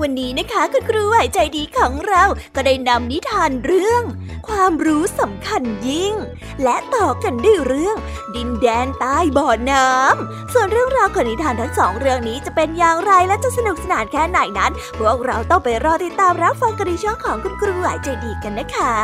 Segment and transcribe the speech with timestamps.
[0.00, 2.24] วันนี้นะคะคุณครูไหวใจดีของเรา
[2.54, 4.02] ก็ได้นำนิทานเรื่อง
[4.48, 6.14] ความรู้สำคัญยิ่ง
[6.62, 7.96] และต่อกันด้วยเรื่อง
[8.36, 18.94] ดินแดนใต้บ่อน้ำส่วนเรื่องราวของนิทานทั้งสองเรื่องนี้จะเป็นอย่างไรและจะสนุกสนานแค่ไหนนั้น พวกเราต้องไปรอติดตามรับฟังกันในช่องของคุณครูไหวใจดีกันนะคะ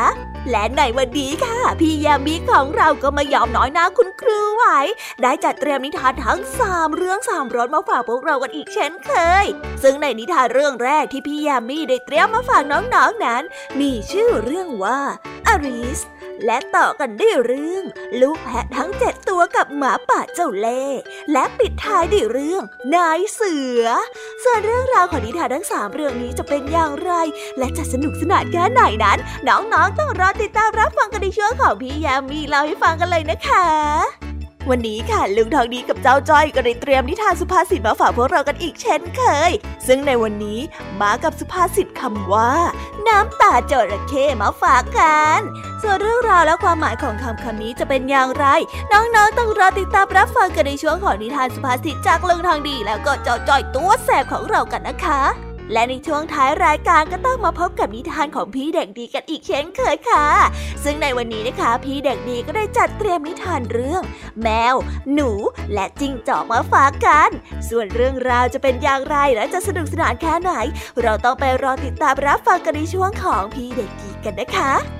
[0.51, 4.65] และในวันนี้ค่ะ พี่ยามีของเราก็มายอมน้อยหน้าคุณครูไหว
[5.23, 9.13] ได้จัดเตรียมนิทานทั้งสามเรื่องสามรสมาฝากพวกเรากันอีกเช่นเค
[9.43, 9.45] ย
[9.83, 13.43] ซึ่งในนิทานเรื่องแรกที่พี่ยามีได้เตรียมมาฝากน้องๆนนั้น
[13.81, 15.01] มีชื่อเรื่องว่า
[15.47, 16.01] อาริส
[16.45, 17.85] และต่อกันด้วยเรื่อง
[18.21, 20.83] ลูกแพะทั้งเจ็ดตัวกับหมาป่าเจ้าเล่
[21.33, 22.63] และปิดท้ายด้วยเรื่อง
[22.95, 23.85] นายเสือ
[24.45, 27.13] ส่วนเรื่องราวของนิทานทั้งสามเรื่องนี้จะเป็นอย่างไร
[27.59, 29.19] และจะสนุกสนานแค่ไหนนั้น
[29.49, 34.30] น้องๆต้องรอติดตามรับฟังกันในช่วงของพี่ยามีเล่าให้ฟังกันเลยนะคะ
[34.69, 39.53] วันนี้ค่ะลุงทองดีกับเจ้าจ้อยก็ได้เตรียมนิทานสุภาษิตมาฝากพวกเรากันอีกเช่นเคย
[39.87, 40.61] ซึ่งในวันนี้
[41.01, 42.53] มากับสุภาษิตคำว่า
[43.09, 45.41] น้ำตาจระเข้มาฝากกัน
[45.83, 48.47] ส่วนเรื่องราวและความหมายของคำคำนี้จะเป็นอย่างไร
[48.93, 60.27] น้องๆต้องรอติดตามรับฟังกันในช่วงของนิทานสุภาษิตจากลุงทองดี แล้วก็เจ้าจ้อยตัวแสบของเรากันนะคะ และในช่วงท้ายรายการก็ต้องมาพบกับนิทานของพี่เด็กดีกันอีกเช่นเคยค่ะ
[60.85, 64.03] ซึ่งในวันนี้นะคะ พี่เด็กดีก็ได้จัดเตรียมนิทานเรื่อง
[64.43, 64.75] แมว
[65.13, 65.31] หนู
[65.75, 67.31] และจิ้งจอกมาฝากกัน
[67.69, 70.53] ส่วนเรื่องราวจะเป็นอย่างไรและจะสนุกสนานแค่ไหน
[71.03, 75.00] เราต้องไปรอติดตามรับฟังกันในช่วงของพี่เด็กดีกันนะคะ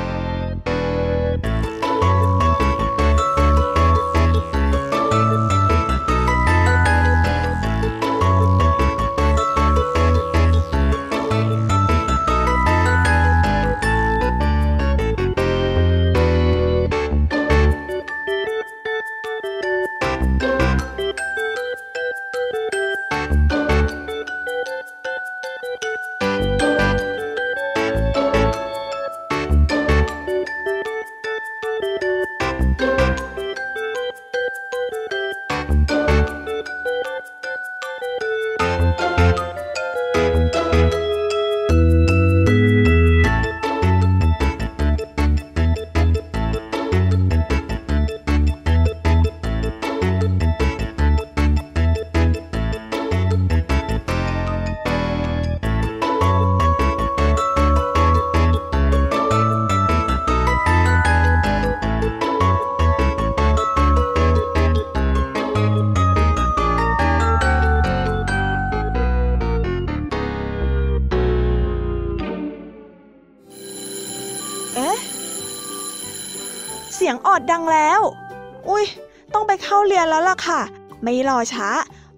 [79.73, 80.61] เข้าเรียนแล้วล่ะค่ะ
[81.03, 81.67] ไม่รอช้า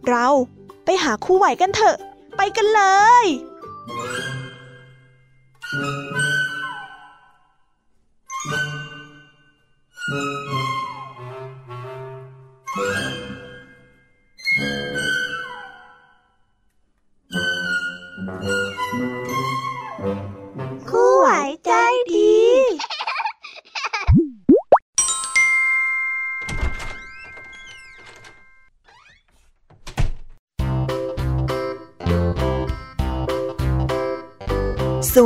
[0.09, 0.25] เรา
[0.85, 1.95] ไปหาคู่ไหวกันเถอะ
[2.37, 2.81] ไปกันเล
[3.23, 3.25] ย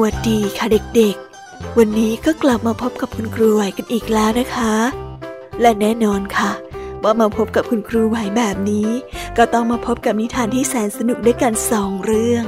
[0.09, 4.73] วัสดีค่ะเด็กๆ วันนี้ก็กลับมาพบกับคุณครูไหวกันอีกแล้วนะคะ
[5.61, 6.51] และแน่นอนค่ะ
[7.03, 8.89] ว่ามาพบกับคุณครูไหวแบบนี้
[9.37, 12.43] ก็ต้องมาพบกับนิทานที่แสนสนุกด้วยกันสองเรื่อง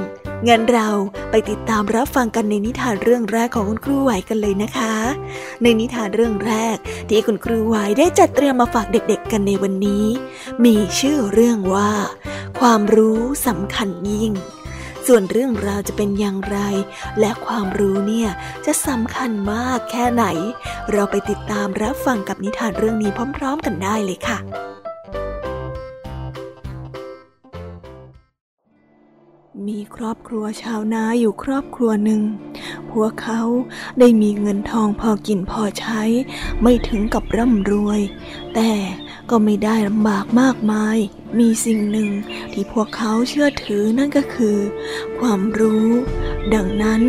[0.48, 0.90] งั้นเรา
[1.30, 4.96] ไปติดตามรับฟังกันในนิทานเรื่องแรกของคุณครูไหวกันเลยนะคะ
[5.62, 6.78] ในนิทานเรื่องแรก
[7.10, 10.06] ที่คุณครูไหวได้จัดเตรียมมาฝากเด็กๆ กันในวันนี้
[10.66, 11.92] มีชื่อเรื่องว่า
[12.60, 14.32] ความรู้สำคัญยิ่ง
[15.12, 16.58] ส่วนเรื่องราวจะเป็นอย่างไร
[17.20, 18.30] และความรู้เนี่ย
[18.66, 20.26] จะสำคัญมากแค่ไหน
[20.92, 24.40] เราไปติดตามรับฟังกับนิทานเรื่องนี้พร้อม ๆ กันได้เลยค่ะ
[29.68, 32.22] มีครอบครัวชาวนาอยู่ครอบครัวหนึ่ง
[32.92, 33.42] พวกเขา
[34.00, 36.02] ได้มีเงินทองพอกินพอใช้
[36.62, 38.00] ไม่ถึงกับร่ำรวย
[38.56, 38.72] แต่
[39.30, 40.98] ก็ไม่ได้ลำบากมากมาย
[41.40, 42.10] มีสิ่งหนึ่ง
[42.54, 44.58] ที่พวกเขาเชื่อถือนั่นก็คือ
[45.20, 45.88] ความรู้
[46.54, 47.02] ดังนั้น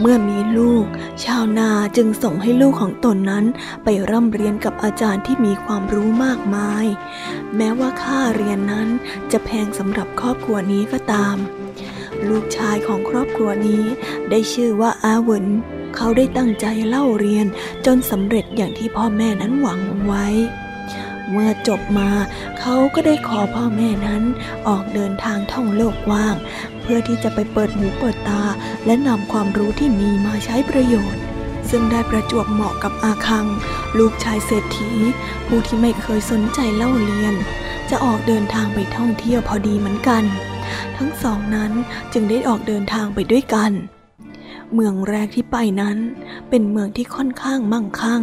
[0.00, 0.84] เมื่อมีลูก
[1.24, 3.44] ชาวนาจึงส่งให้ลูกของตนนั้น
[3.84, 6.86] ไปร่ำเรียนกับอาจารย์ที่มีความรู้มากมาย
[7.56, 8.88] แม้ว่าค่าเรียนนั้น
[9.32, 11.36] จะแพงสำหรับครอบครัวนี้ก็ตาม
[12.28, 13.82] ลูกชายของครอบครัวนี้
[14.30, 15.46] ได้ชื่อว่าอาเวน
[15.96, 17.46] เขาได้ตั้งใจเล่าเรียน
[17.86, 20.26] จนสำเร็จอย่างที่พ่อแม่นั้นหวังไว้
[21.30, 22.10] เมื่อจบมา
[22.60, 24.22] เขาก็ได้ขอพ่อแม่นั้น
[24.68, 26.34] ออกเดินทางท่องโลกกว้าง
[26.80, 28.42] เพื่อที่จะไปเปิดหูเปิดตา
[28.86, 31.22] และนำความรู้ที่มีมาใช้ประโยชน์
[31.70, 33.46] ซึ่งได้ประจวบเหมาะกับอาคัง
[33.98, 34.90] ลูกชายเศรษฐี
[35.46, 37.34] ผู้ที่ไม่เคยสนใจเล่าเรียน
[37.90, 40.24] จะออกเดินทางไปท่องเที่ยวพอดีเหมือนกัน
[40.96, 41.72] ทั้งสองนั้น
[42.12, 43.72] จึงได้ออกเดินทางไปด้วยกัน
[44.74, 45.98] เมืองแรกที่ไปนั้น
[46.48, 48.22] เป็นเมืองที่ค่อนข้างมั่งคั่ง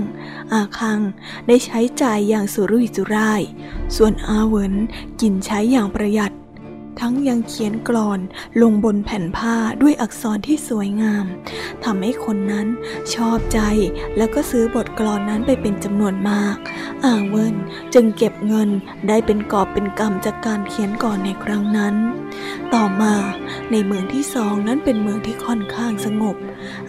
[0.53, 0.99] อาคัง
[1.47, 3.41] ได้ใช้จ่ายอย่างสุรุ่ยสุร่าย
[3.95, 4.73] ส่วนอาเวิน
[5.21, 6.31] กินใช้อย่างประหยัด
[6.99, 8.19] ทั้งยังเขียนกลอน
[8.61, 11.25] ลงบนแผ่นผ้าด้วยอักษรที่สวยงาม
[11.83, 12.67] ทำให้คนนั้น
[13.15, 13.59] ชอบใจ
[14.17, 16.55] แล้วก็ซื้อบทกลอนนั้นไปเป็นจำนวนมาก
[17.05, 17.55] อาเวิน
[17.93, 18.69] จึงเก็บเงิน
[19.07, 21.95] ได้เป็นกอบเป็นกำจากการเขียนก่อนในครั้งนั้น
[22.73, 23.13] ต่อมา
[23.71, 26.35] ในเมืองที่สองนั้นเป็นเมืองที่ค่อนข้างสงบ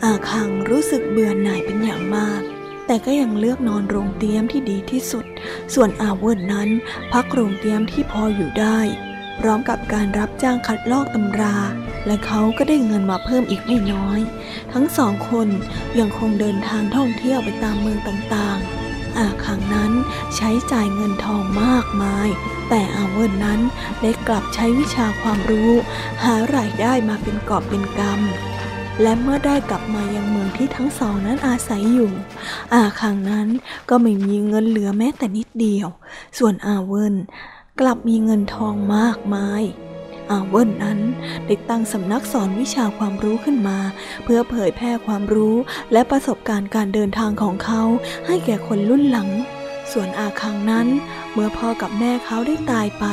[0.04, 2.42] อาคังรู้สึกเบื่อหน่ายเป็นอย่างมาก
[2.86, 5.24] แต่ก็ยังเลือกนอนโรงเตี๊ยมที่ดีที่สุด
[5.74, 6.68] ส่วนอาเวิร์นนั้น
[7.12, 8.80] พักโรงเตี๊ยมที่พออยู่ได้
[9.40, 11.56] พร้อมกับการรับจ้างคัดลอกตำรา
[12.06, 14.20] และเขาก็ได้เงินมาเพิ่มอีกไม่น้อย
[14.72, 15.48] ทั้งสองคน
[15.98, 19.92] ยังคงเดินทางท่องเที่ยวไปตามเมืองต่างๆ อาคังนั้น
[20.36, 22.28] ใช้จ่ายเงินทองมากมาย
[22.68, 23.60] แต่อาเวินนั้น
[24.02, 25.72] ได้กลับใช้วิชาความรู้
[26.22, 32.12] หารายได้มาเป็นกอบเป็นกำและเมื่อได้กลับมายังเมืองที่ทั้งสองนั้นอาศัยอยู่
[32.74, 33.48] อาคังนั้น
[33.88, 35.88] ก็ไม่มีเงินเหลือแม้แต่นิดเดียว
[36.38, 37.14] ส่วนอาเวิน
[37.80, 39.62] กลับมีเงินทองมากมาย
[40.30, 41.00] อาเวินนั้น
[41.46, 43.78] ได้ตั้งสำนักสอนวิชาความรู้ขึ้นมา
[44.24, 45.56] เพื่อเผยแพร่ความรู้
[45.92, 47.82] และประสบการณ์การเดินทางของเขา
[48.26, 49.28] ให้แก่คนรุ่นหลัง
[49.92, 50.86] ส่วนอาคังนั้น
[51.32, 53.04] เมื่อพ่อกับแม่เขาได้ตายไป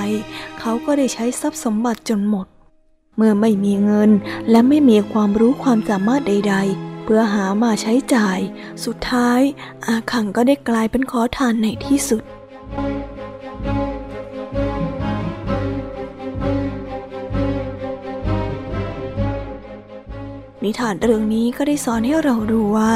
[0.60, 2.48] เขาก็ได้ใช้ทรัพย์สมบัติจนหมด
[3.18, 4.12] เมื่อไม่มีเงิน
[4.50, 8.40] และไม่มีความรู้ความสามารถใด ๆเพื่อหามาใช้จ่าย
[8.86, 9.42] สุดท้าย
[9.88, 12.24] อาคังก็ได้กลายเป็นขอทานในที่สุด
[20.64, 22.94] นิทานเรื่องนี้ก็ได้สอนให้เรารู้ว่า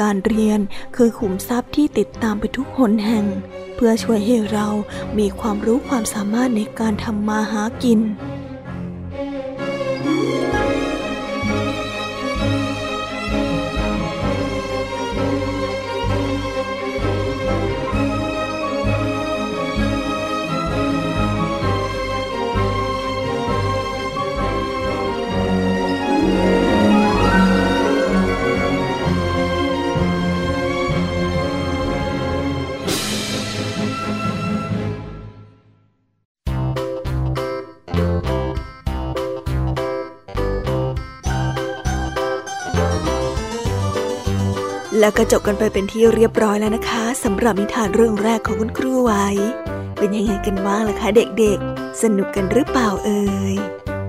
[0.00, 0.60] การเรียน
[0.96, 3.24] คือขุมทรัพย์ที่ติดตามไปทุกหนแห่ง
[3.74, 4.66] เพื่อช่วยให้เรา
[5.18, 8.00] มีความรู้ความสามารถในการทำมาหากิน
[45.04, 49.26] แล้วก็จบกันไปเป็นที่เรียบร้อยแล้วนะคะสำหรับนิทานเรื่องแรกของคุณครูไว้
[49.98, 53.54] เป็นยังไงกันบ้างล่ะคะเด็กๆ สนุกกันหรือเปล่าเอ่ย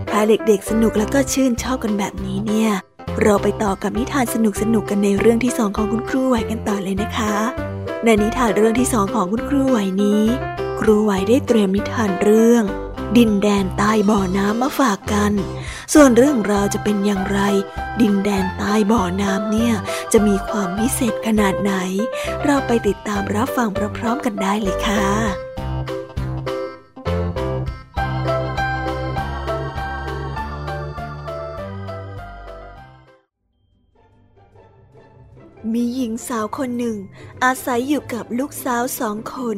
[0.09, 2.71] ถ้าเด็กๆ สนุกแล้วก็ชื่นชอบกันแบบนี้เนี่ย
[3.21, 7.33] เราไปต่อกับนิทานสนุกๆกันในเรื่องที่สองของคุณครูไหวกันต่อเลยนะคะ
[8.03, 10.23] ในนิทานเรื่องที่สองของคุณครูไหวนี้
[10.79, 12.63] ครูไหวได้เตรียมนิทานเรื่อง
[13.17, 15.33] ดินแดนใต้บ่อน้ำมาฝากกัน
[15.93, 17.39] ส่วนเรื่องราวจะเป็นอย่างไร
[18.01, 19.73] ดินแดนใต้บ่อน้ำเนี่ย
[20.11, 21.73] จะมีความพิเศษขนาดไหน
[22.43, 25.05] เราไปติดตามรับฟังพร้อมๆกันได้เลยค่ะ
[35.73, 36.97] มีหญิงสาวคนหนึ่ง
[37.43, 39.57] อาศัยอยู่กับลูกสาวสองคน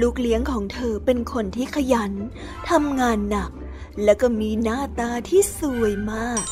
[0.00, 2.12] ลูกเลี้ยงของเธอเป็นคนที่ขยัน
[2.70, 3.50] ทำงานหนัก
[4.04, 6.44] และก็มีหน้าตาที่สวยมาก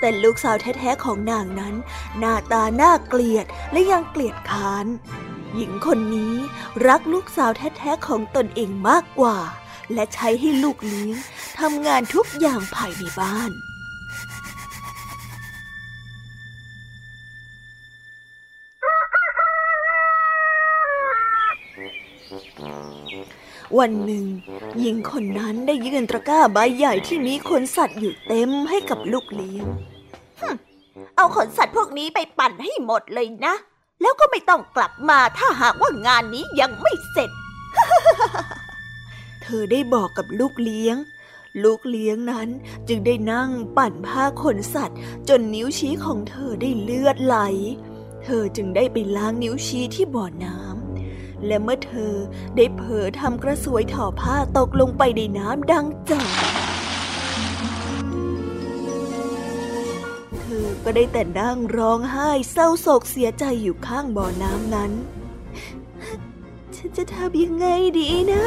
[0.00, 1.74] แต่ลูกสาวแท้ๆของนางนั้น
[2.18, 4.86] หน้าตาน่าเกลียดและยังเกลียดค้าน
[5.54, 6.34] หญิงคนนี้
[6.86, 9.38] รักลูกสาวแท้ๆของตนเองมากกว่า
[9.92, 11.16] และใช้ให้ลูกเลี้ยง
[11.60, 13.50] ทำงานทุกอย่างภายในบ้าน
[23.78, 24.24] วันหนึ่ง
[24.78, 29.66] หญิงคนนั้นได้ยื่นตะกร้าใบใหญ่ที่มีขนสัตว์อยู่เต็มให้กับลูกเลี้ยง
[31.16, 33.54] เอาขนสัตว์พวกนี้ไปปั่นให้หมดเลยนะ
[34.00, 37.30] แล้วก็ไม่ต้องกลับมาถ้าหากว่างานนี้ยังไม่เสร็จ
[39.42, 40.96] เธอได้บอกกับลูกเลี้ยง
[41.64, 42.48] ลูกเลี้ยงนั้น
[42.88, 44.98] จึงได้นั่งปั่นผ้าขนสัตว์
[45.28, 47.36] จนนิ้วชี้ของเธอได้เลือดไหล
[48.24, 50.67] เธอจึงได้ไปล้างนิ้วชี้ที่บ่อน้ำ
[51.46, 52.14] และเมื่อเธอ
[52.56, 56.22] ได้เผลอทำกระสวยถ่อผ้าตกลงไปในน้ำดังจ่า
[60.38, 64.92] เธอก็ได้แต่นั่งร้องไห้เศร้าโศกเสียใจอยู่ข้างบ่อน้ำนั้น
[66.76, 67.66] ฉันจะทำยังไง
[67.98, 68.44] ดีนะ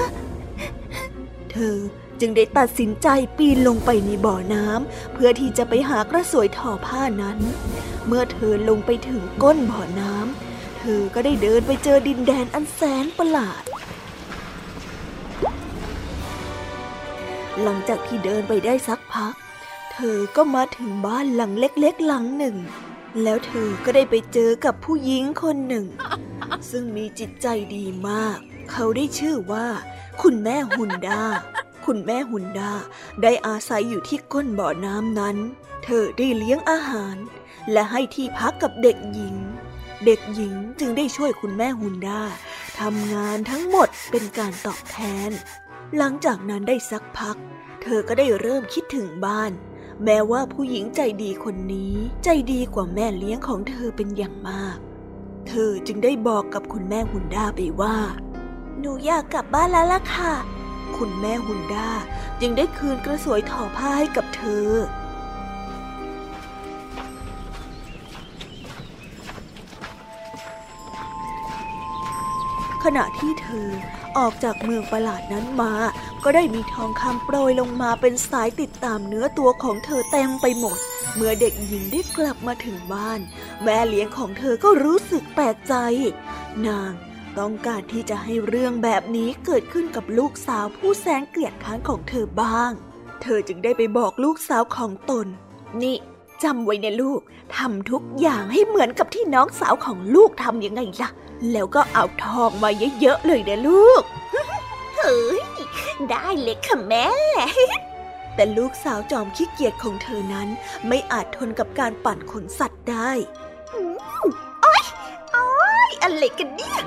[1.52, 1.78] เธอ
[2.20, 3.08] จึงได้ตัดสินใจ
[3.38, 7.38] ปีนลงไปในบ่อน้ำเพื่อที่จะไปหากระสวยถ่อผ้านั้น
[8.08, 10.21] เมื่อเธอลงไปถึงก้นบ่อน้ำ
[10.82, 13.64] เธอก็ได้เดินไปเจอดินแดนอันแสนประหลาด
[17.62, 19.34] หลังจากที่เดินไปได้สักพัก
[19.94, 22.56] เธอก็มาถึงบ้านหลังเล็กๆหลังหนึ่ง
[23.24, 25.86] แล้วเธอก็ได้ไปเจอกับผู้หญิงคนหนึ่ง
[26.70, 28.38] ซึ่งมีจิตใจดีมาก
[28.72, 29.68] เขาได้ชื่อว่า
[30.22, 31.24] คุณแม่ฮุนดา
[31.86, 32.72] คุณแม่ฮุนดา
[33.22, 35.38] ได้อาศัยอยู่ที่ก้นบ่อน้ำนั้น
[35.84, 37.16] เธอได้เลี้ยงอาหาร
[37.72, 39.36] และให้ที่พักกับเด็กหญิง
[40.06, 42.22] เด็กหญิงจึงได้ช่วยคุณแม่ฮุนดา
[42.80, 44.98] ทำงานทั้งหมดเป็นการตอบแท
[45.30, 45.32] น
[45.98, 47.38] หลังจากนั้นได้สักพัก
[47.82, 49.52] เธอก็ได้เริ่มคิดถึงบ้าน
[50.04, 54.78] แม้ว่าผู้หญิงใจดีคนนี้ใจดีกว่าแม่เลี้ยงของเธอเป็นอย่างมาก
[55.48, 57.98] เธอจึงได้บอกกับคุณแม่ฮุนดาไปว่า
[58.80, 60.34] หนูอยากกลับบ้านแล้วล่ะค่ะ
[60.98, 61.90] คุณแม่ฮุนดา
[62.42, 64.70] จึงได้คืนกระสวยถ่อผ้าให้กับเธอ
[72.84, 73.70] ขณะที่เธอ
[74.18, 75.74] ออกจากเมืองประหลาดนั้นมา
[76.24, 80.78] ก็ได้มีทองคำโปรยลงมาเป็นสายติดตามเนื้อตัวของเธอเต็มไปหมด
[81.16, 83.20] เมื่อเด็กหญิงได้กลับมาถึงบ้าน
[83.64, 85.74] แม่เลี้ยงของเธอก็รู้สึกแปลกใจ
[86.68, 86.94] นาง
[87.40, 92.72] ต้องการที่จะให้เรื่องแบบนี้เกิดขึ้นกับลูกสาวผู้แสนเกลียดค้านของเธอบ้าง
[93.22, 95.28] เธอจึงได้ไปบอกลูกสาวของตน
[95.82, 95.96] นี่
[96.44, 97.22] จำไว้นะลูก
[97.58, 101.10] ทำทุกอย่างให้เหมือนกับที่น้องสาวของลูกทำยังไงล่ะ
[101.52, 102.70] แล้วก็เอาทองมา
[103.00, 104.04] เยอะๆเลยนะลูก
[104.98, 105.42] เฮ้ย
[106.10, 107.08] ได้เลยค่ะแม่
[108.36, 110.48] แต่ลูกสาวจอมขี้เกียจของเธอนั้น
[110.88, 113.12] ไม่อาจทนกับการปั่นขนสัตว์ได้
[116.04, 116.80] อะไรกันเนี่ย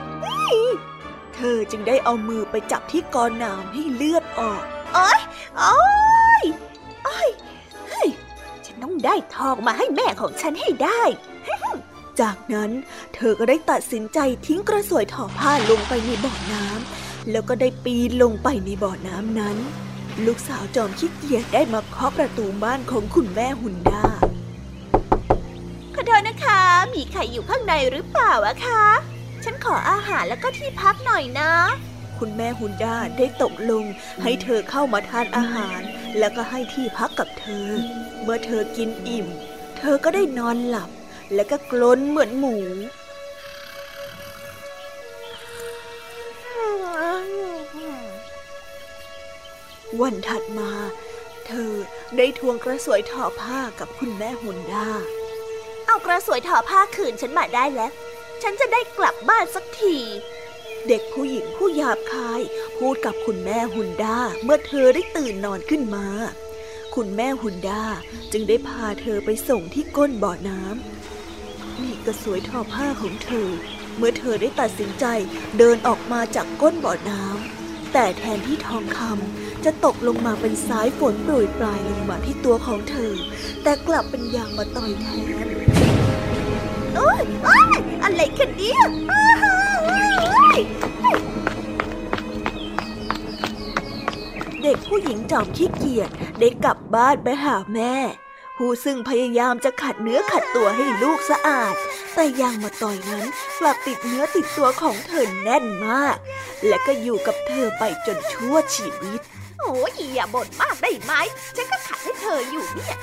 [1.35, 4.63] เธอจึงได้เอามือไปจับที่กอน้ำให้เลือดออก
[4.95, 5.21] โอ๊ย
[5.59, 5.77] โอ๊
[6.43, 6.45] ย
[7.05, 7.29] โอ๊ย
[7.89, 8.09] เฮ้ย
[8.65, 11.03] ฉันต้องได้ทองมาให้แม่ของฉันให้ได้
[12.21, 12.71] จากนั้น
[13.15, 19.57] เธอก็ได้ตัดสินใจทิ้งกระสวยถ่อผ้าลงไปในบ่อน้ำแล้วก็ได้ปีนลงไปในบ่อน้ำนั้น
[20.27, 24.05] ลูกสาวจอมขี้เกียจได้มาเคาะประตูบ้านของคุณแม่หุนดา
[25.95, 26.61] ขอโทษนะคะ
[26.95, 28.85] มีใครอยู่ข้างในหรือเปล่าอะคะ
[29.45, 31.51] ฉันขออาหารแล้วก็ที่พักหน่อยนะ
[32.19, 33.85] คุณแม่หุนดาได้ตกลง
[34.23, 35.81] ให้เธอเข้ามาทานอาหาร
[36.19, 37.69] แล้วก็ให้ที่พักกับเธอ
[38.23, 39.27] เมื่อเธอกินอิ่ม
[39.79, 40.91] เธอก็ได้นอนหลับ
[41.35, 42.57] แล้วก็กลนเหมือนหมู
[50.01, 50.71] วันถัดมา
[51.47, 51.73] เธอ
[52.17, 54.89] ได้ทวงกระสวยถ่อผ้ากับคุณแม่หุนดา
[55.87, 57.93] เอาเอากระสวยทอผ้าคืนฉันมาได้แล้ว
[58.43, 59.97] ฉันจะได้กลับบ้านสักที
[60.89, 62.41] เด็กผู้หญิงผู้หยาบคาย
[62.79, 66.07] พูดกับคุณแม่ฮุนดาเมื่อเธอได้ตื่นนอนขึ้นมา
[66.95, 67.83] คุณแม่ฮุนดา
[68.33, 71.14] จึงได้พาเธอไปส่งที่ก้นบ่อน้ำ
[71.83, 73.49] นี่กระสวยทอผ้าของเธอ
[73.97, 75.05] เมื่อเธอได้ตัดสินใจ
[75.59, 83.13] เดินออกมาจากก้นบ่อน้ำแต่แทนที่ทองคำจะตกลงมาเป็นสายฝนโปรยปลายลงมาที่ตัวของเธอ
[83.63, 85.07] แต่กลับเป็นยางมาต่อยแท
[85.45, 85.47] น
[86.95, 87.25] โอ้ย
[88.05, 88.81] อะไรกันเนี่ย
[94.63, 96.11] เด็กผู้หญิงจอมขี้เกียจ
[96.41, 97.95] ได้กลับบ้านไปหาแม่
[98.57, 101.75] ผู้ซึ่งพยายามจะขัดเนื้อขัดตัวให้ลูกสะอาด
[102.15, 103.25] แต่ยางมาต่อยนั้น
[103.61, 106.17] กลับติดเนื้อติดตัวของเธอแน่นมาก
[106.67, 109.21] และก็อยู่กับเธอไปจนชั่วชีวิต
[109.61, 111.13] โอ้ยอย่าบ่นมากได้ไหม
[111.57, 112.97] ฉันก็ขัดให้เธออยู่เนี่ย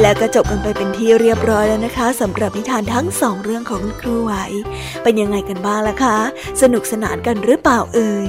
[0.00, 4.32] และก็จบกันไปเป็นที่เรียบร้อยแล้วนะคะสำหรับนิทานทั้งสองเรื่องของคุณครูไหว
[5.02, 6.16] เป็นยังไงกันบ้างล่ะคะ
[6.62, 8.26] สนุกสนานกันหรือเปล่าเอ่ย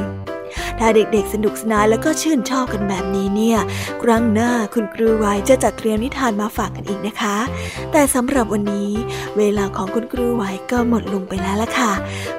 [0.80, 3.60] ถ้าเด็กๆ สนุกสนานแล้วก็ชื่นชอบกันแบบนี้เนี่ย
[4.02, 7.38] ครั้งหน้าคุณครูไว้จะจัดเตรียมนิทานมาฝากกันอีกนะคะ
[7.92, 8.92] แต่สำหรับวันนี้
[9.38, 11.92] เวลาของคุณครูไว้ก็หมดลงไปแล้วล่ะค่ะ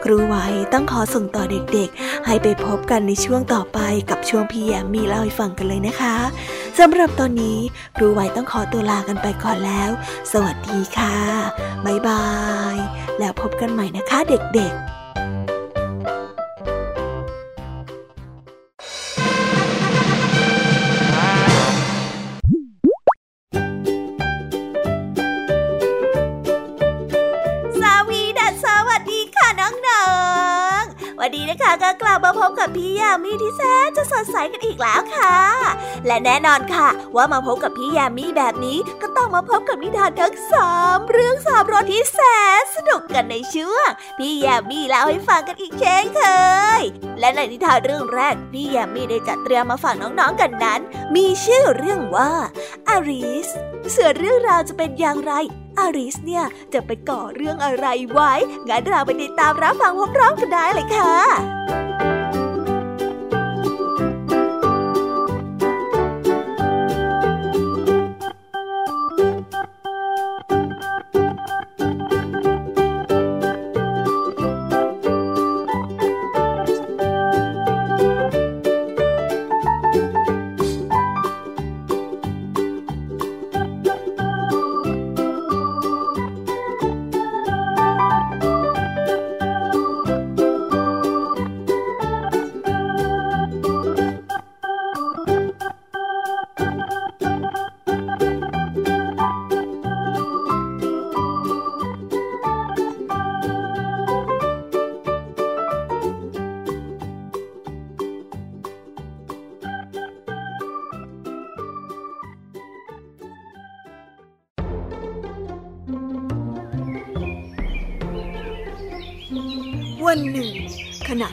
[0.04, 3.78] ครูไว้ต้องขอส่งต่อเด็กๆ ให้ไปพบกันในช่วงต่อไป
[4.10, 6.16] กับช่วงพี่แยมมีเล่าให้ฟังกันเลยนะคะ
[6.80, 7.58] สำหรับตอนนี้
[7.96, 9.90] ครูไวต้องขอตัวลากันไปก่อนแล้ว
[10.32, 11.16] สวัสดีค่ะ
[11.84, 12.24] บ๊ายบา
[12.74, 12.76] ย
[13.18, 14.99] แล้วพบกันใหม่นะคะเด็กๆ
[34.20, 35.36] สนจะสดใสกันอีกแล้วค่ะ
[36.06, 42.18] และแน่นอนค่ะ ว่ามาพบกับพี่ยามีแบบนี้ก็ต้องมาพบกับนิทานทั้งสามเรื่องสามรสที่แส
[42.60, 46.22] นสนุกกันในช่วงพี่ยามีเล่าให้ฟังกันอีกเช่นเค
[46.80, 46.82] ย
[47.20, 50.80] และในนิทานเรื่องแรกพี่ยามีได้จัดเตรียมมาฝากน้องๆกันนั้น
[51.14, 52.32] มีชื่อเรื่องว่า
[52.88, 53.48] อาริส
[53.94, 55.32] ส่วนเรื่องราวจะเป็นอย่างไร
[55.78, 58.32] อาริสเนี่ยจะไปก่อเรื่องอะไรไว้
[58.68, 61.89] งั้นเราไปติดตามรับฟังพร้อมๆกันได้เลยค่ะ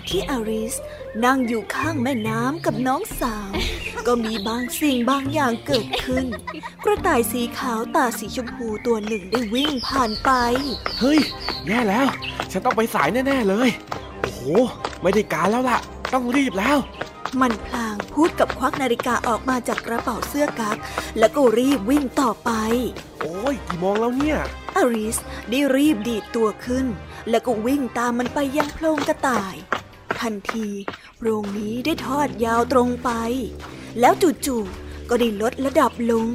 [0.10, 0.76] ที่อาริส
[1.26, 3.52] นั่งอยู่ข้างแม่น้ำกับน้องสาว
[4.08, 6.26] ก็มีบางสิ่งบางอย่างเกิดขึ้น
[6.84, 10.30] กระต่ายสีขาวตาสีชมพูตัวหนึ่งได้วิ่งผ่านไป
[11.00, 11.20] เฮ้ย
[11.68, 12.08] แย่แล้ว
[12.52, 13.70] ฉันต้องไปสายแน่ ๆ เลย
[14.22, 14.42] โอ้โห
[15.02, 15.80] ไม่ได้การแล้วล่ะ
[16.14, 16.78] ต้องรีบแล้ว
[17.42, 20.78] มันพลางพูดกับควักนาฬิกาออกมาจากกระเป๋าเสื้อกั๊ก
[21.20, 22.52] แล้วก็รีบวิ่งต่อไป
[23.20, 24.40] โอ้ยกี่โมงแล้วเนี่ย
[24.78, 25.18] อาริส
[25.50, 26.86] ได้รีบดีดตัวขึ้น
[27.30, 29.56] แล้วก็วิ่งตามมันไปยังโพรงกระต่าย
[30.20, 30.68] ทันที
[31.18, 33.10] โพรงนี้ได้ทอดยาวตรงไป
[34.00, 34.14] แล้ว
[34.46, 36.28] จู่ๆก็ได้ลดระดับลง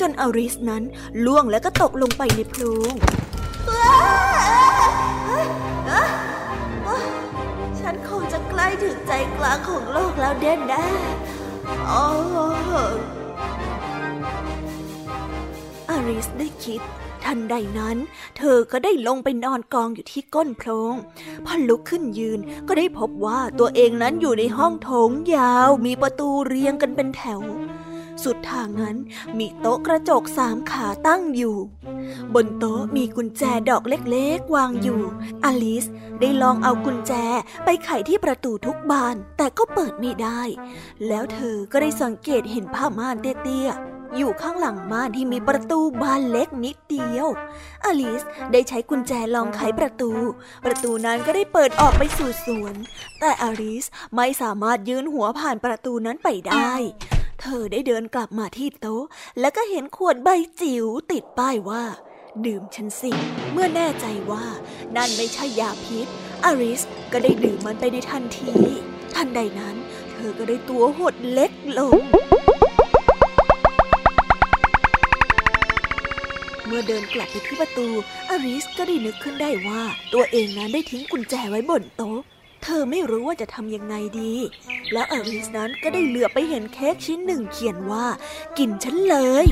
[0.00, 0.82] จนอริสนั้น
[1.24, 2.94] ล่วงแล้วก็ตกลงไปในโพรง
[7.80, 10.86] ฉันคงจะใกล้ถึงใจกลางของโลกแล้วเด่นแน่
[15.90, 16.82] อาริสได้คิด
[17.26, 17.96] ทันใดนั้น
[18.38, 20.94] เธอก็ได้ลงไปนอนกองอยู่ที่ก้นโพรง
[21.44, 27.40] พอลุกขึ้นยืนก็ได้พบว่าตัวเองนั้นอยู่ในห้องโถงยาวมีประตูเรียงกันเป็นแถว
[28.22, 28.96] สุดทางนั้น
[29.38, 31.56] มีโต๊ะกระจกสามขาตั้งอยู่
[32.34, 35.02] บนโต๊ะมีกุญแจดอกเล็กๆวางอยู่
[35.44, 35.84] อลิส
[36.20, 37.12] ได้ลองเอากุญแจ
[37.64, 40.40] ไปไขที่ประตูทุกบานแต่ก็เปิดไม่ได้
[41.06, 43.70] แล้วเธอก็ได้สังเกตเห็นผ้าม่านเตี้ย
[44.16, 47.28] อยู่ข้างหลังบ้านที่มีประตูบานเล็กนิดเดียว
[47.84, 48.22] อลิส
[48.52, 50.10] ได้ใช้กุญแจลองไขประตู
[50.64, 52.74] ประตูนั้นก็ได้เปิดออกไปสู่สวน
[53.20, 53.84] แต่อลิส
[54.16, 56.72] ไม่สามารถยืนหัวผ่านประตูนั้นไปได้
[57.40, 59.04] เธอได้เดินกลับมาที่โต๊ะ
[59.40, 60.28] แล้วก็เห็นขวดใบ
[60.60, 61.84] จิ๋วติดป้ายว่า
[62.46, 63.12] ดื่มฉันสิ
[63.52, 64.44] เมื่อแน่ใจว่า
[64.96, 66.06] นั่นไม่ใช่ยาพิษ
[66.44, 66.80] อลิส
[67.12, 68.52] ก็ได้ดื่มมันไปในทันที
[69.16, 69.76] ทันใดนั้น
[70.12, 71.98] เธอก็ได้ตัวหดเล็กลง
[76.66, 77.88] เมื่อเดินกลับไปที่ประตู
[78.30, 79.82] อริสก็ได้นึกขึ้นได้ว่า
[80.14, 82.20] ตัวเองนั้นได้ทิ้งกุญแจไว้บนโต๊ะ
[82.62, 84.32] เธอไม่รู้ว่าจะทำยังไงดี
[84.92, 88.06] และอริสนั้นก็ได้เหลือไปเห็นเค้กชิ้นหนึ่งเขียนว่า
[88.58, 89.46] กินฉันเลย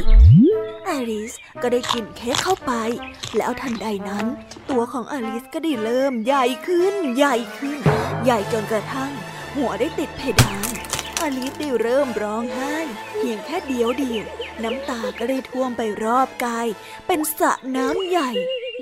[0.89, 2.73] อริสก็ได้กินเค้กเข้าไป
[3.37, 4.27] แล้วทันใดนั้น
[4.71, 7.79] ตัวของอลิสก็ได้เริ่มใหญ่ขึ้น ใหญ่ขึ้น
[8.25, 9.13] ใหญ่จนกระทั่ง
[9.57, 10.72] หัวได้ติดเพดาน
[11.23, 12.77] อลิสได้เริ่มร้องไห้
[13.17, 14.25] เพียงแค่เดียวเดียว
[14.65, 16.69] น้ำตาก็ได้ท่วมไปรอบกาย
[17.07, 18.31] เป็นสระน้ำใหญ่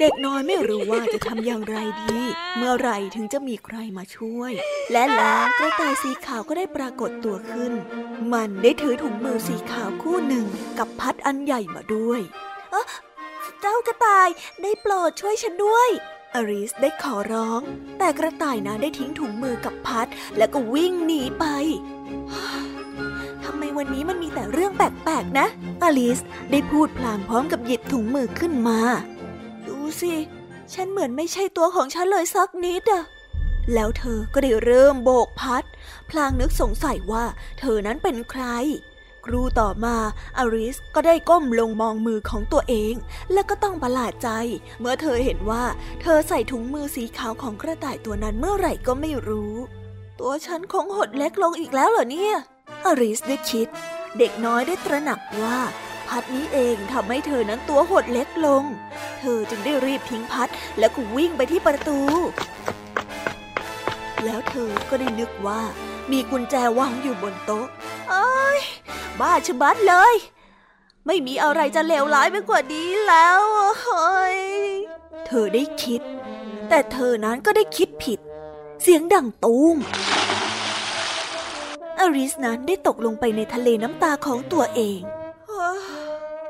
[0.00, 2.20] เด็กน้อยไม่รู้ว่าจะทำอย่างไรดี
[2.56, 4.52] เมื่อไหร่ถึงจะมีใครมาช่วย
[4.92, 7.72] และแล้วกระต่ายสีขาวก็ได้ปรากฏตัวขึ้น
[8.32, 10.46] มันได้ถือถุงมือสีขาวคู่หนึ่ง
[10.78, 12.20] กับพัดอันใหญ่มาด้วย
[12.70, 12.86] เออ
[13.60, 14.28] เจ้ากระต่าย
[14.62, 15.88] ได้โปรดช่วยฉันด้วย
[16.34, 17.60] อริสได้ขอร้อง
[17.98, 20.06] แต่กระต่ายนั้นได้ทิ้งถุงมือกับพัด
[20.38, 21.46] แล้วก็วิ่งหนีไป
[23.44, 25.46] ทำไมวันนี้มันมีแต่เรื่องแปลกๆนะ
[25.82, 26.20] อลิส
[26.50, 28.80] ได้พูดพลางพร้อมกับหยิบถุงมือขึ้นมา
[29.66, 30.14] ดูสิ
[30.74, 33.02] ฉันเหมือนไม่ใช่ตัวของฉันเลยสักนิดอะ
[33.74, 35.64] แล้วเธอก็ได้เริ่มโบกพัด
[36.10, 37.24] พลางนึกสงสัยว่า
[37.58, 38.44] เธอนั้นเป็นใคร
[39.26, 39.96] ครูต่อมา
[40.38, 42.94] อาริสก็ได้ก้มลงมองมือของตัวเอง
[43.32, 44.28] และก็ต้องประหลาดใจ
[44.80, 45.64] เมื่อเธอเห็นว่า
[46.02, 49.54] เธอใส่ถุงมือสีขาวของกระต่ายตัวนั้นเมื่อไหร่ก็ไม่รู้
[50.20, 52.34] ตัวฉันคงหดเล็กลงอีกแล้วเหรอเนี่ย
[52.84, 53.68] อริสได้คิด
[54.18, 55.58] เด็กน้อยได้ตระหนักว่า
[56.08, 58.64] พัดนี้เองทำให้เธอนั้นตัวหดเล็กลง
[59.20, 61.98] เธอจึงได้รีบทิ้งพัดแล้วก็วิ่งไปที่ประตู
[64.24, 65.60] แล้วเธอก็ได้นึกว่า
[66.12, 67.66] มีกุญแจวางอยู่บนโต๊ะ
[68.10, 68.58] เอ้ย
[69.20, 70.14] บ้าชะบัดเลย
[71.06, 73.40] ไม่มีอะไรจะเลวร้ายไปกว่านี้แล้ว
[73.80, 74.40] เฮ้ย
[75.26, 76.00] เธอได้คิด
[76.68, 78.20] แต่เธอนั้นก็ได้คิดผิด
[78.82, 79.76] เสียงดังตูม
[82.00, 85.00] อริสนั้นได้ตกลงไปในทะเลน้ำตาของตัวเอง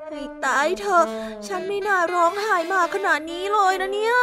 [0.08, 1.04] ให้ตายเถอะ
[1.46, 4.16] ฉันไม่น่าร้องไห้มาขนาดนี้เลยนะเนี่ย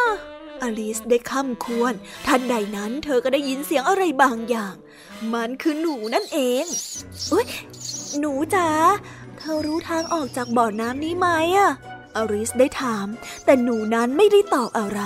[0.61, 1.93] อลิสได้ค้ำควร
[2.27, 4.75] ทันใดนั้นเธอก็ได้ยินเสียงอะไรบางอย่าง
[5.33, 6.65] มันคือหนูนั่นเอง
[7.31, 7.47] อุ้ย
[8.19, 8.69] หนูจ๋า
[9.37, 11.71] เธอรู้ทางออกจากบ่อน้ำนี้ไหมอะ
[12.15, 13.07] อริสได้ถาม
[13.45, 15.01] แต่หนูนั้นไม่ได้ตอบอะไร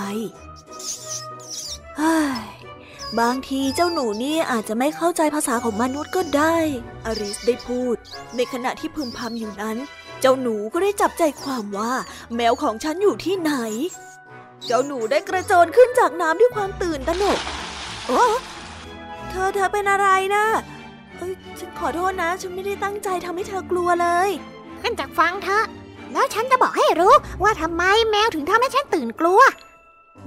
[1.98, 2.42] เฮ้ย
[3.20, 6.56] บางทีเจ้าหนูนี่อาจจะไม่เข้าใจภาษาของมนุษย์ก็ได้
[7.04, 7.96] อริสได้พูด
[8.36, 9.76] ในขณะที่พึมพำอยู่นั้น
[10.20, 11.92] เจ้าหนูก็ได้จับใจความว่า
[12.36, 13.52] แมวของฉันอยู่ที่ไหน
[14.66, 17.38] เจ้าหนูได้กระโจนขึ้นจากน้ำด้วยความตื่นตระหนก
[18.06, 18.24] โอ้
[19.30, 20.44] เธอเธอเป็นอะไรนะ
[21.18, 24.30] เอ้ยฉันขอโทษนะ ฉันไม่ได้ตั้งใจทำให้เธอกลัวเลย
[24.80, 25.64] ขึ้นจากฟังเถอะ
[26.12, 29.40] แล้วฉันจะบอกให้รู้ว่าทำไมแมวถึงทำให้ฉันตื่นกลัว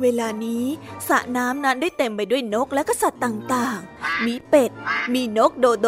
[0.01, 0.65] เวลานี้
[1.07, 4.71] สระน้ำนั้นได้เต็มไปด้วยนกและก็สัตว์ต่างๆ มีเป็ด
[5.13, 5.87] มีนกโดโด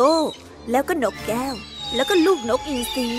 [0.71, 1.55] แล้วก็นกแก้ว
[1.95, 3.09] แล้วก็ลูกนกอินทรี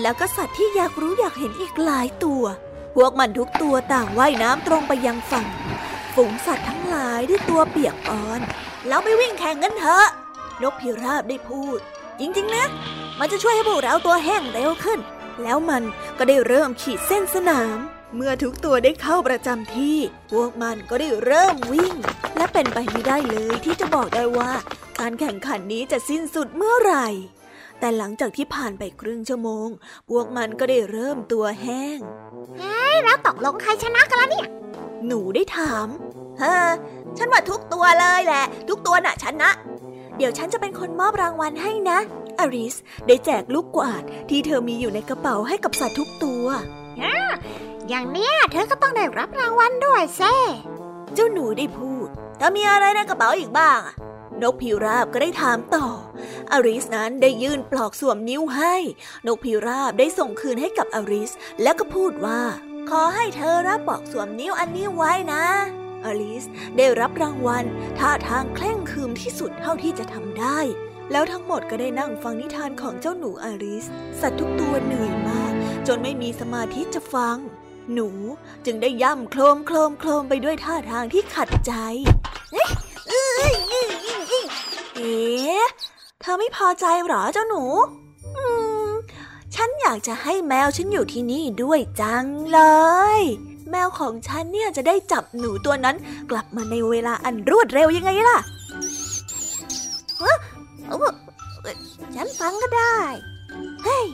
[0.00, 2.44] แล้วก็สัตว์ที่อยากรู้อยากเห็นอีกหลายตัว
[2.94, 5.46] พวกมันทุกตัวต่างว่ายน้ำตรงไปยังฝั่ง
[6.14, 8.40] ฝูงสัตว์ทั้งหลายด้วยตัวเปียกอ่อน
[8.86, 10.06] เราไปวิ่งแข่งกันเถอะ
[10.62, 11.78] นกพิราบได้พูด
[12.18, 12.64] จริงๆนะ
[13.18, 15.00] มันจะช่วยให้พวกเราตัวแห้งเร็วขึ้น
[15.42, 15.82] แล้วมัน
[16.18, 17.78] ก็ได้เริ่มขีดเส้นสนาม
[18.16, 19.96] เมื่อทุกตัวได้เข้าประจำที่
[20.32, 21.94] พวกมันก็ได้เริ่มวิ่ง
[22.36, 24.52] และเป็นไปไม่ได้เลยที่จะบอกได้ว่า
[25.00, 27.08] การแข่งขันนี้จะสิ้นสุดเมื่อไหร่
[27.80, 29.68] แต่หลังจากที่ผ่านไปครึ่งชั่วโมง
[30.10, 31.98] พวกมันก็ได้เริ่มตัวแห้ง
[33.04, 34.46] แล้วตกลงใครชนะกันแล้วเนี่ย
[35.06, 35.86] หนูได้ถาม
[36.38, 36.70] เฮ้อ
[37.18, 39.50] ฉันว่าทุกตัวเลยแหละ ทุกตัวน่ะชนะ
[40.16, 41.98] เดี๋ยวฉันจะเป็นคนมอบรางวัลให้นะ
[42.38, 42.74] อริส
[43.06, 46.46] ได้แจกลูกกวาดที่เธอมีอยู่ในกระเป๋าให้กับสัตว์ทุกตัว
[47.88, 50.36] อย่างเนี้ยเธอก็ต้องได้รับรางวัลด้วยแซ่
[51.14, 52.06] เจ้าหนูได้พูด
[52.38, 53.80] เธอมีอะไรในกระเป๋าอีกบ้าง
[54.42, 55.86] นกพิราบก็ได้ถามต่อ
[56.52, 58.74] อริสนั้นได้ยื่นปลอกสวมนิ้วให้
[59.26, 62.40] นกพิราบได้ส่งคืนให้กับอริส แล้วก็พูดว่า
[62.90, 65.44] ขอให้เธอรับปลอกสวมนิ้วอันนี้ไว้นะ
[66.04, 66.44] อลิส
[66.76, 67.64] ได้รับรางวัล
[67.98, 70.58] ท่าทางเคร่งครึมที่สุดเท่าที่จะทำได้
[71.12, 73.86] แล้วทั้งหมดก็ได้นั่งฟังนิทานของเจ้าหนูอลิส
[74.20, 75.52] สัตว์ทุกตัวเหนื่อยมาก
[75.86, 77.36] จนไม่มีสมาธิจะฟัง
[77.92, 78.08] หนู
[78.64, 81.72] จึงได้ย่ำโคลมโคลมโคลมไปด้วยท่าทางที่ขัดใจ
[82.52, 82.70] เอ๊ะ
[86.20, 87.64] เธอไม่พอใจหรอเจ้าหนู
[88.36, 88.44] อื
[88.88, 88.90] ม
[89.54, 92.60] ฉันอยากจะให้แมวฉันอยู่ที่นี่ด้วยจังเล
[93.18, 93.20] ย
[93.70, 95.96] แมวของฉันเนี่ยจะได้จับหนูตัวนั้น
[96.30, 98.38] กลับมาในเวลาอันรวดเร็วยังไงล่ะ
[102.14, 102.96] ฉันฟังก็ได้
[103.84, 104.04] เฮ้ย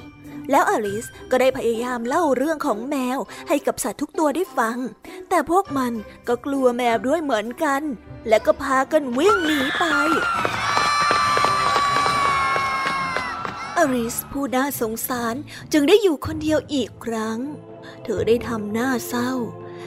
[0.50, 4.76] แล้วอลิสก็ได้พยายามเล่าเรื่องของแมวให้กับสัตว์ทุกตัวได้ฟัง
[5.28, 5.92] แต่พวกมัน
[6.28, 7.82] ก็กลัวแมวด้วยเหมือนกัน
[8.28, 9.84] และก็พากันวิ่งหนีไป
[13.76, 15.34] อริสผู้น่าสงสาร
[15.72, 17.38] จึงได้อยู่คนเดียวอีกครั้ง
[18.04, 19.32] เธอได้ทำหน้าเศร้า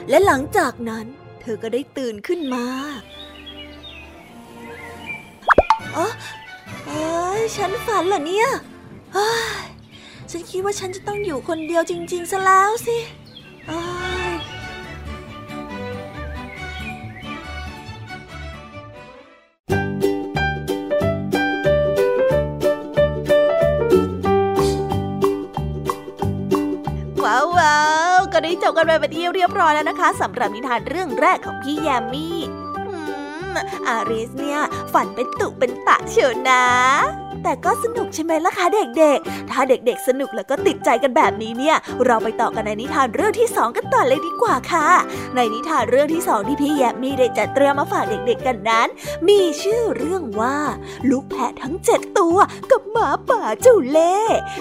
[0.08, 1.06] และหลังจากนั้น
[1.40, 2.66] เธอก็ได้ตื่นขึ้นมา
[5.96, 6.12] ออ
[6.86, 9.73] เอ้ยฉันฝันเหรอเนี่ยย
[10.30, 12.96] ฉันคิดว่าฉันจะต้องอยู่คนเดียวจริง ๆ ซะแล้วสิ
[27.24, 27.78] ว้า
[28.18, 32.38] วก็ได้จบกันไปเป็นที่เรียบร้อยแล้วนะคะสำหรับนิทานเรื่องแรกของพี่แยมมี่
[32.76, 32.94] อื
[33.52, 33.54] ม
[33.86, 34.60] อาริสเนี่ย
[34.92, 36.64] ฝันเป็นตุเป็นตะเชียวนะ
[37.44, 41.76] แต่ก็สนุกใช่ไหมล่ะคะเด็กๆ ถ้าเด็กๆ สนุกแล้วก็ติดใจกันแบบนี้เนี่ย
[42.06, 44.88] เราไปต่อกันในนิทานเรื่องที่สองกันต่อเลยดีกว่าค่ะ
[45.34, 48.88] ในนิทานเรื่องที่สองที่พี่แยมมี่ได้จัดเตรียมมาฝากเด็กๆกันนั้น
[49.28, 50.58] มีชื่อเรื่องว่า
[51.10, 52.36] ลูกแพะทั้งเจ็ดตัว
[52.70, 54.16] กับหมาป่าเจ้าเล่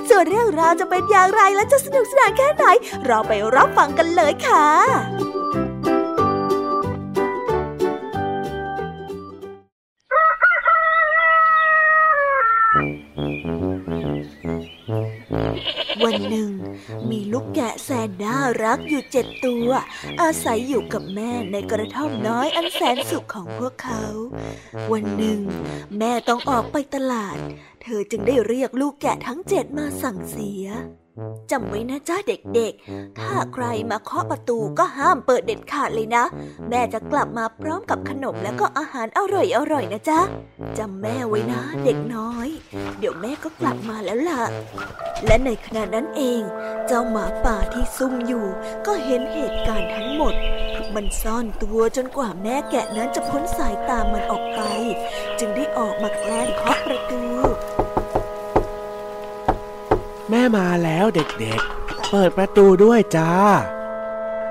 [0.10, 2.66] ส่วนเรื่องราวจะเป็นอย่างไรและจะสนุกสนานแค่ไหน
[3.06, 5.73] เราไปรับฟังกันเลยค่ะ
[16.04, 16.52] วันหนึ่ง
[17.10, 19.70] มีลูกแกะแสนน่ารักอยู่เจ็ดตัว
[20.22, 24.04] อาศัยอยู่กับแม่ในกระท่อมน้อยอันแสนสุขของพวกเขา
[24.92, 25.42] วันหนึ่ง
[25.98, 27.38] แม่ต้องออกไปตลาด
[27.84, 30.66] เธอจึงได้เรียกลูกแกะทั้งเจ็ดมาสั่งเสีย
[31.52, 36.24] จำไว้นะจ้าเด็กๆ ถ้าใครมาเคาะประตูก็ห้ามเปิดเด็ดขาดเลยนะ
[36.70, 40.20] แม่จะกลับมาพร้อมกับขนมและก็อาหารอร่อยๆนะจ๊ะ
[40.78, 42.48] จำแม่ไว้นะ เด็กน้อย
[43.00, 44.42] เดี๋ยวแม่ก็กลับมาแล้วล่ะ
[45.26, 46.42] และในขณะนั้นเอง
[46.88, 48.46] เจ้าหมาป่าที่ซุ่มอยู่
[48.86, 50.34] ก็เห็นเหตุการณ์ทั้งหมด
[50.96, 54.62] มันซ่อนตัวจนกว่าแม่แกะนั้นจะพ้นสายตามันออกไป
[55.40, 57.24] จึงได้ออกมาแกล้งเคาะประตู
[60.36, 63.32] แม่มาแล้วเด็กๆ เปิดประตูด้วยจ้า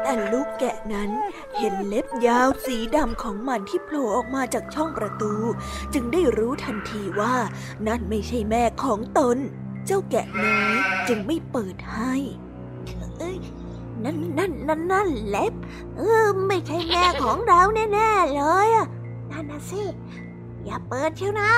[0.03, 1.11] แต่ลูกแกะนั้น
[1.57, 5.33] เห็นเล็บยาวสีดำของมันที่โผล่ออกมาจากช่องประตู
[5.95, 7.35] จึงได้รู้ทันทีว่า
[7.87, 9.37] นั่นไม่ใช่แม่ของตน
[9.87, 10.77] เจ้าแกะน้อย
[11.09, 12.14] จึงไม่เปิดให้
[13.18, 13.37] เอ้ย
[14.05, 15.55] นั่นนั่นนั่นนั่นเล็บ
[15.97, 18.87] เออ ไม่ใช่แม่ของเราแน่ๆเลยอะ
[19.31, 19.83] นั่นนะสิ
[20.64, 21.53] อย่าเปิดเชียวนะ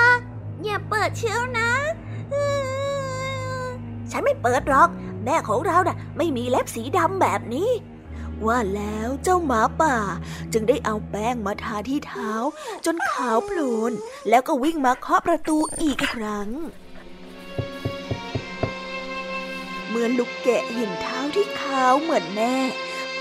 [0.63, 1.69] อย่าเปิดเชียวนะ
[4.11, 4.89] ฉันไม่เปิดหรอก
[5.25, 7.69] แม่ของเราน่ะ ไม่มีเล็บสีดำแบบนี้
[8.45, 9.97] ว่าแล้วเจ้าหมาป่า
[10.53, 12.31] จึงได้เอาแป้งมาทาที่เท้า
[12.85, 13.91] จนขาวโพลน
[14.29, 16.49] แล้วก็วิ่งมาเคาะประตูอีกครั้ง
[19.89, 22.55] เมื่อลูกแกะเห็นเท้าที่ขาวเหมือนแม่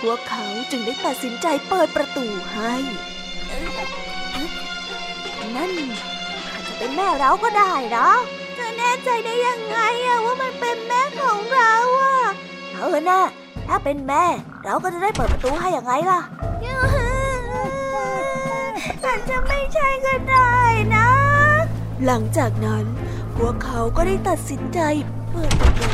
[0.01, 2.75] พวกเขาจึงได้ตัดสินใจเปิดประตูให้
[5.57, 5.73] นั่น
[6.49, 8.44] อาจจะเป็นแม่เราก็ได้นะเธอแน่
[9.05, 12.17] ใจได้ยังไงอะว่ามันเป็นแม่ของเราอะ
[12.75, 13.21] เออนะ
[13.67, 14.25] ถ้าเป็นแม่
[14.65, 16.21] เราก็จะได้เปิดประตูให้ยังไงล่ะ
[19.05, 20.55] อาจจะไม่ใช่ก็ได้
[20.97, 21.09] นะ
[22.07, 22.85] หลังจากนั้น
[23.37, 24.81] พวกเขาก็ได้ตัดสินใจ
[25.31, 25.91] เปิดประตู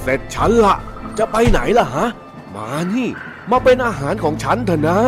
[0.00, 0.76] เสร็จฉันละ
[1.18, 2.06] จะไปไหนล่ะฮะ
[2.54, 3.08] มานี่
[3.50, 5.00] มาเป็นอาหารของฉันเถอะนะ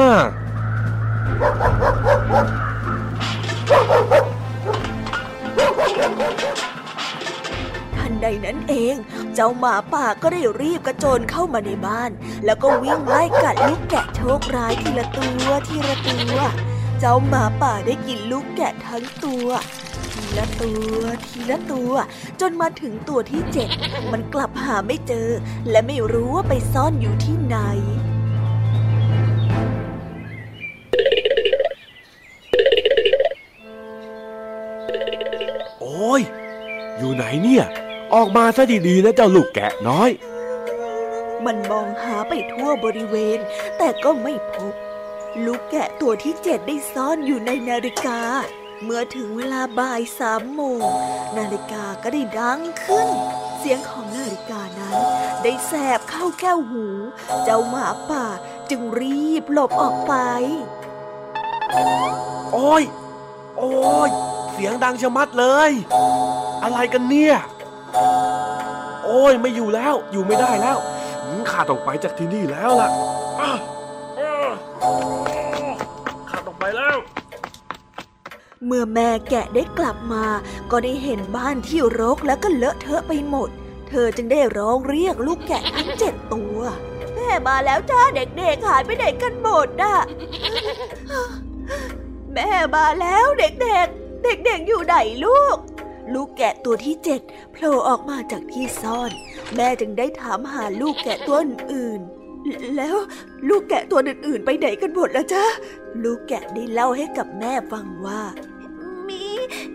[8.22, 8.96] ใดนั้นเอง
[9.34, 12.10] เจ้าหมาป่าก็ได้รีบกระโจนเข้ามาในบ้าน
[12.44, 16.38] แล้วก็วิ่งไล่กัดลูกแกะโชคร้ายทีละตัวทีละตัว
[16.98, 19.48] เจ้าหมาป่าได้กินลูกแกะทั้งตัว
[20.12, 21.92] ทีละตัวทีละตัว
[22.40, 23.68] จนมาถึงตัวที่เจ็ด
[24.12, 25.28] มันกลับหาไม่เจอ
[25.70, 27.58] และไม่รู้ว่าไปซ่อนอยู่ที่ไหน
[35.80, 36.22] โอ้ย
[36.98, 37.64] อยู่ไหนเนี่ย
[38.14, 40.10] ออกมาซะดีๆนะเจ้าลูกแกะน้อย
[41.44, 43.38] มันมองหาไปทั่วบริเวณ
[43.78, 44.74] แต่ก็ไม่พบ
[45.44, 48.20] ลูกแกะตัวที่เจ็ดได้ซ่อนอยู่ในนาฬิกา
[48.82, 50.80] เมื่อถึงเวลาบ่ายสามโมง
[51.38, 53.08] นาฬิกาก็ได้ดังขึ้น
[53.58, 54.96] เสียงของนาฬิกานั้น
[55.42, 56.86] ได้แสบเข้าแก้วหู
[57.44, 58.26] เจ้าหมาป่า
[58.70, 60.14] จึงรีบหลบออกไป
[62.52, 62.84] โอ้ย
[63.58, 63.72] โอ้
[64.08, 64.10] ย
[64.52, 65.70] ไฟสียงดังชะมัดเลย
[66.62, 67.36] อะไรกันเนี่ย
[69.04, 70.78] โอ้ยไม่อยู่แล้วอยู่ไม่ได้แล้ว
[71.50, 72.88] ข้าต้องไปจากที่นี่แล้วล่ะ
[76.28, 76.96] ข้าต้องไปแล้ว
[78.66, 80.24] เมื่อแม่แกะได้กลับมา
[80.70, 83.48] ก็ได้เห็นบ้านที่รกและก็เลอะเทอะไปหมด
[83.88, 86.58] เธอจึงได้ร้องเรียกลูกแกะทั้งเจ็ดตัว
[87.14, 89.94] แม่มาแล้วจ้าเด็กๆหายไปไหนกันหมดน่ะ
[92.34, 93.48] แม่มาแล้วเด็
[93.84, 95.56] กๆ เด็กๆอยู่ไหนลูก
[96.14, 97.20] ลูกแกะตัวที่เจ็ด
[97.52, 99.10] โผล่ออกมาจากที่ซ่อน
[99.54, 102.96] แม่จึงได้ถามหาลูกแกะตัวอื่นๆแล้ว
[103.48, 105.44] ลูกแกะตัวอื่นๆ ไปไหนกันหมดแล้วจ้า
[106.02, 108.22] ลูกแกะได้เล่าให้กับแม่ฟังว่า
[109.08, 109.26] มี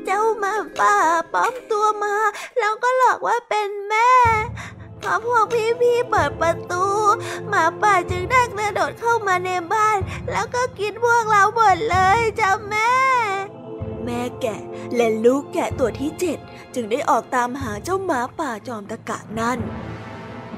[0.06, 0.96] เจ้าหมาป่า
[1.34, 2.16] ปลอมตัวมา
[2.60, 4.12] แล้วก็หลอกว่าเป็นแม่
[5.02, 5.46] พอพวก
[5.82, 6.86] พี่ๆเปิดประตู
[7.50, 9.98] หมาป่าจึงได้กระโดดเข้ามาในบ้าน
[10.32, 12.92] แล้วก็กินพวกเราหมดเลยจ้าแม่
[14.06, 14.60] แม่แกะ
[14.96, 16.38] และลูกแกะตัวที่เจ็ด
[16.74, 19.60] จึงได้ออกตามหาเจ้าหมาป่าจอมตะกะนั่น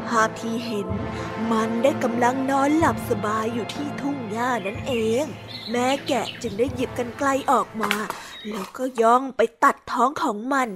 [0.08, 0.88] ภาพที่เห็น
[1.51, 5.25] มันได้กำลังนอนหลับสบายอยู่ที่ทุ่งหญ้านั่นเอง
[5.71, 7.91] แม่แกะจึงได้หยิบกันไกลออกมา
[8.49, 10.69] แล้วก็ย่องไปตัดท้องของมัน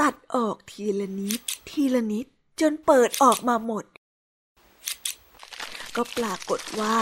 [0.00, 2.26] ตัดออกทีละนิด ทีละนิด
[2.60, 3.84] จนเปิดออกมาหมด
[5.96, 6.96] ก็ปรากฏว่า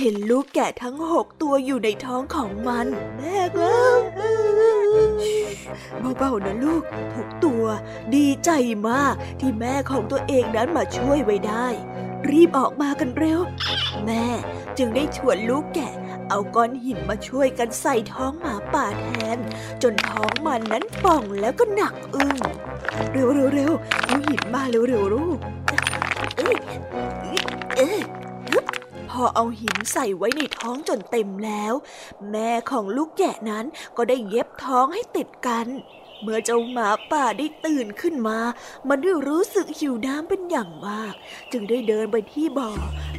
[0.00, 3.98] เห็นลูกแกะทั้งหกตัวอยู่ในท้องของมันแม่แล้ว
[6.18, 6.82] เบาๆนะลูก
[7.14, 7.64] ทุกตัว
[8.14, 8.50] ดีใจ
[8.88, 11.66] มากที่แม่ของตัวเองนั้นมาช่วยไว้ได้
[12.28, 13.40] รีบออกมากันเร็ว
[14.04, 14.26] แม่
[14.78, 15.92] จึงได้ชวนลูกแกะ
[16.28, 19.38] เอาก้อนหินมาช่วยกันใส่ท้องหมาป่าแทน
[19.82, 22.36] จนท้องมันนั้นป่องแล้วก็หนักอึ้ง
[23.12, 23.72] เร็วเร็วเร็ว
[24.04, 25.38] เอาหินมาเร็วเร็วลูก
[26.36, 26.56] เอ้ย
[27.76, 28.00] เอ้ย
[29.22, 31.74] อเอาหินใส่ไว้ในท้องจนเต็มแล้ว
[32.30, 33.64] แม่ของลูกแกะนั้น
[33.96, 35.66] ก็ได้เย็บท้องให้ติดกัน
[36.22, 38.38] เมื่อเจ้าหมาป่าได้ตื่นขึ้นมา
[38.88, 41.14] มันได้รู้สึกหิวน้ำเป็นอย่างมาก
[41.52, 42.70] จึงได้เดินไปที่บ่อ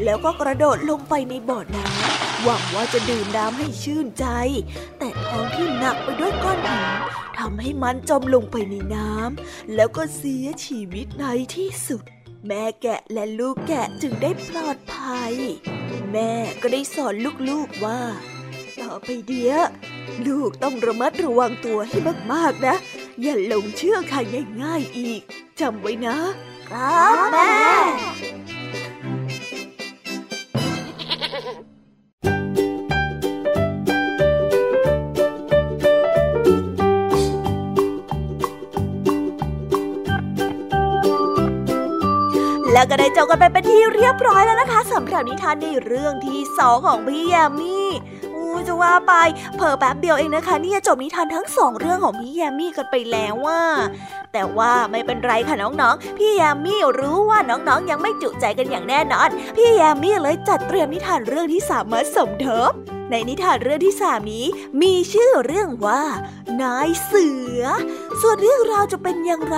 [0.03, 4.25] แล้วก็กระโดดลงไปในบ่อน้ำหวังว่าจะดื่มน้ำให้ชื่นใจ
[4.99, 6.87] แต่ท้องที่หนักไปด้วยก้อนหิน
[7.39, 11.25] ทำให้มันจมลงไปในน้ำแล้วก็เสียชีวิตใน
[11.55, 12.03] ที่สุด
[12.47, 15.33] แม่แกะและลูกแกะจึงได้ปลอดภัย
[16.11, 16.31] แม่
[16.61, 17.13] ก็ได้สอน
[17.49, 17.99] ลูกๆว่า
[18.79, 19.63] ต่อไปเดียว
[20.27, 21.97] ลูกต้องระมัดระวังตัวให้
[22.33, 22.75] มากๆนะ
[23.21, 24.17] อย่าหลงเชื่อใคร
[24.61, 25.21] ง่ายๆอีก
[25.59, 26.17] จำไว้นะ
[26.67, 27.51] ครับแม่
[42.77, 47.77] แล้วก็ได้จบกันไปเป็นที่เรียบร้อยแล้วนะคะสำหรับนิทานในเรื่องที่สองของพี่ยามี
[48.35, 49.13] อู้จะว่าไป
[49.55, 53.61] เผลอแป๊บเดียวเองนะคะเนี่ยจบนิทานทั้งสองเรื่องของพี่ยามี่กันไปแล้วว่า
[54.33, 62.71] แต่ว่าไม่เป็นไรค่ะน้องๆ พี่ยามี่รู้ว่าน้องๆ ยังไม่จุใจกันอย่างแน่นอน พี่ยามี่เลยจัดเตรียมนิทานเรื่องที่สามมาสมทบ
[63.11, 64.45] ในนิทานเรื่องที่สามนี้
[64.81, 66.01] มีชื่อเรื่องว่า
[66.61, 67.27] นายเสื
[67.59, 67.61] อ
[68.21, 69.57] ส่วนเรื่องราวจะเป็นอย่างไร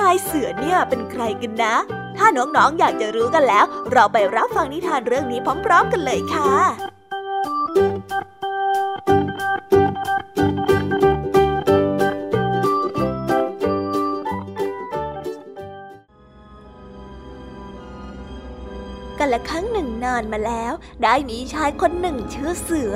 [0.00, 1.76] นายเสือเนี่ยเป็นใครกันนะ
[2.18, 6.50] ถ้าน้องๆออยากจะรู้กันแล้ว เราไปรับฟังนิทานเรื่องนี้พร้อม ๆ กันเลยค่ะ
[19.18, 22.94] กันละครั้งหนึ่ง นานมาแล้ว ได้มีชายคนหนึ่งชื่อเสือ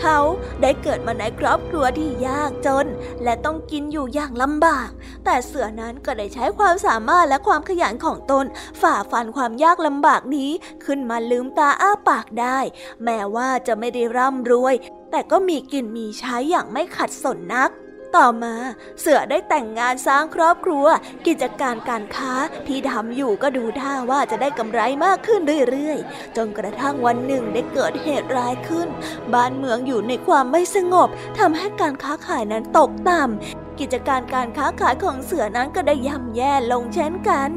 [0.00, 0.18] เขา
[0.62, 2.86] ได้เกิดมาในครอบครัวที่ยากจน
[3.22, 4.88] และต้องกินอยู่อย่างลำบาก
[5.24, 8.44] แต่เสือนั้นก็ได้ใช้ความสามารถและความขยันของตน
[8.80, 10.50] ฝ่าฟันความยากลำบากนี้
[10.84, 12.58] ขึ้นมาลืมตาอ้าปากได้
[13.04, 14.74] แม้ว่าจะไม่ได้ร่ำรวย
[15.10, 17.70] แต่ก็มีกินมีใช้อย่างไม่ขัดสนนัก
[18.16, 18.54] ต่อมา
[19.00, 20.86] เสือได้แต่งงานสร้างครอบครัว
[21.26, 22.32] กิจการการค้า
[22.66, 25.40] ที่ทำอยู่ก็ดูท่าว่าจะได้กำไรมากขึ้น
[25.70, 28.88] เรื่อยๆ จนกระทั่งวันหนึ่งได้เกิดเหตุร้ายขึ้น
[29.34, 37.50] บ้านเมืองอยู่ในความไม่สงบทำให้การค้าขายนั้นตกต่ำกิจการการค้าขายของเสือนั้นก็ได้ย่ำแย่ลงเช่นกัน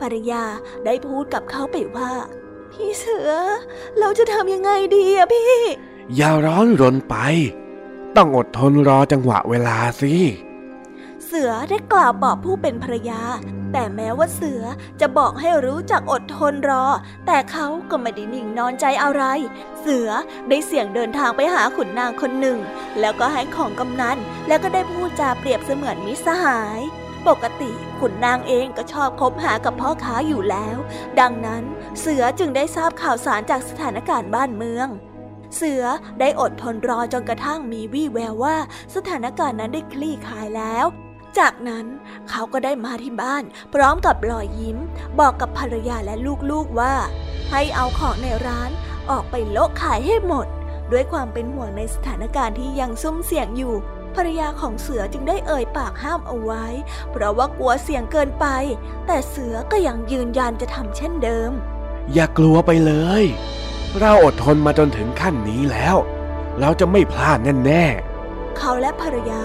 [0.00, 0.44] ภรรยา
[0.84, 2.12] ได้พูดกับเขาไปว่า
[2.72, 3.30] พี่เสือ
[3.98, 5.54] เราจะทำยังไงดีอะพี่
[6.16, 7.16] อย่าร้อนรนไป
[8.16, 10.14] ต้องอดทนรอจังหวะเวลาสิ
[11.24, 13.22] เสือได้กล่าวบอกผู้เป็นภรรยา
[13.72, 14.62] แต่แม้ว่าเสือ
[15.00, 16.86] จะบอกให้รู้จักอดทนรอ
[17.26, 19.22] แต่เขาก็ไม่ได้นิ่งนอนใจอะไร
[19.80, 20.08] เสือ
[20.48, 22.58] ได้เสี่ยงเดินทางไปหาขุนนางคนหนึ่ง
[23.00, 26.80] แล้วก็ให้ของกำนัน แล้วก็ได้พูดจาเปรียบเสมือนมิสหาย
[27.28, 30.76] ปกติขุนนางเองก็ชอบคบหากับพ่อค้าอยู่แล้ว
[31.20, 31.62] ดังนั้น
[32.00, 34.88] เสือจึงได้ทราบข่าวสารจากสถานการณ์บ้านเมือง
[35.56, 35.82] เสือ
[36.20, 38.56] ได้อดทนรอจนกระทั่งมีวี่แววว่า
[38.94, 40.86] สถานการณ์นั้นได้คลี่คลายแล้ว
[41.38, 41.86] จากนั้น
[42.30, 43.42] เขาก็ได้มาที่บ้าน
[43.74, 44.78] พร้อมกับรอยยิ้ม
[45.20, 46.14] บอกกับภรรยาและ
[46.50, 46.94] ลูกๆว่า
[47.50, 48.70] ให้เอาของในร้าน
[49.10, 50.46] ออกไปโละขายให้หมด
[50.92, 53.74] ด้วยความเป็นห่วงในสถานการณ์ที่ยังซุ่มเสี่ยงอยู่
[54.14, 56.66] ภรรยาของเสือจึงได้เอ่ยปากห้ามเอาไว้
[57.10, 58.46] เพราะว่ากลัวเสี่ยงเกินไป
[59.06, 61.50] แต่เสือก็ยังยืนยันจะทำเช่นเดิม
[62.14, 62.92] อย่ากลัวไปเล
[63.22, 63.24] ย
[64.00, 65.96] เราอดทนมาจนถึงขั้นนี้แล้ว
[66.60, 69.42] เราจะไม่พลาดแน่ๆเขาและภรรยา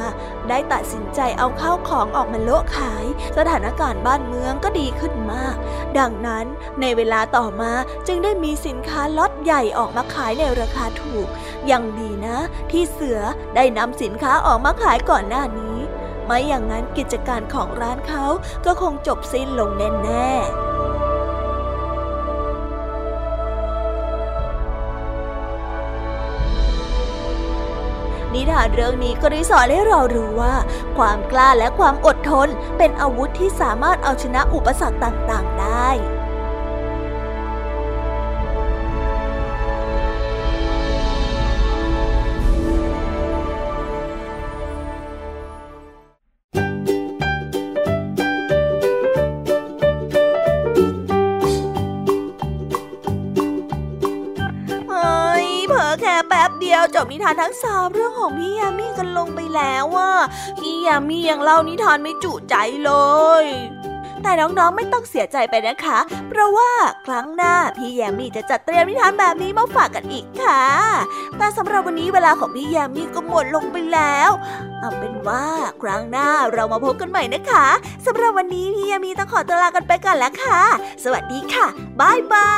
[0.50, 3.06] ได้ตัดสินใจเอาข้าวของออกมาโละขาย
[3.38, 5.56] สถานการณ์บ้านเมืองก็ดีขึ้นมาก
[6.00, 6.46] ดังนั้น
[6.82, 7.72] ในเวลาต่อมา
[8.08, 11.28] จึงได้มีสินค้าล็อตใหญ่ออกมาขายในราคาถูก
[11.72, 12.38] ยังดีนะ
[12.72, 13.20] ที่เสือ
[13.56, 15.78] ได้นำสินค้าออกมาขายก่อนหน้านี้
[16.26, 18.26] ไม่อย่างนั้นกิจการของร้านเขา
[18.66, 20.77] ก็คงจบสิ้นลงแน่ๆ
[28.38, 30.56] นิทานเรื่องนี้ก็ได้สอนให้เรารู้ว่า
[30.98, 36.17] ความกล้าและความอดทนเป็นอาวุธที่สามารถเอาชนะอุปสรรคต่างๆ ได้
[58.30, 60.12] ของพี่ยามีกันลงไปแล้วอะ
[60.60, 62.92] พี่ยามียังเล่านิทานไม่จุใจเล
[63.44, 63.46] ย
[64.24, 66.00] แต่น้องๆไม่ต้องเสียใจไปนะคะ
[66.30, 66.72] เพราะว่า
[67.06, 70.64] ครั้งหน้าพี่แยมมี่จะจัดเตรียมนิทานแบบนี้มาฝากกันอีกค่ะ
[71.38, 74.30] แต่สำหรับวันนี้เวลาของพี่แยมมี่ก็หมดลงไปแล้ว
[74.80, 75.46] เอาเป็นว่า
[75.82, 77.68] ครั้งหน้าเรามาพบกันใหม่นะคะ
[78.06, 80.62] สำหรับวันนี้พี่แยมมี่ต้องขอตัวลากันไปก่อนแล้วค่ะ
[81.04, 81.68] สวัสดีค่ะ
[82.00, 82.54] บายบา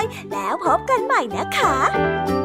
[0.00, 0.02] ย
[0.32, 2.39] แล้วพบกันใหม่นะคะ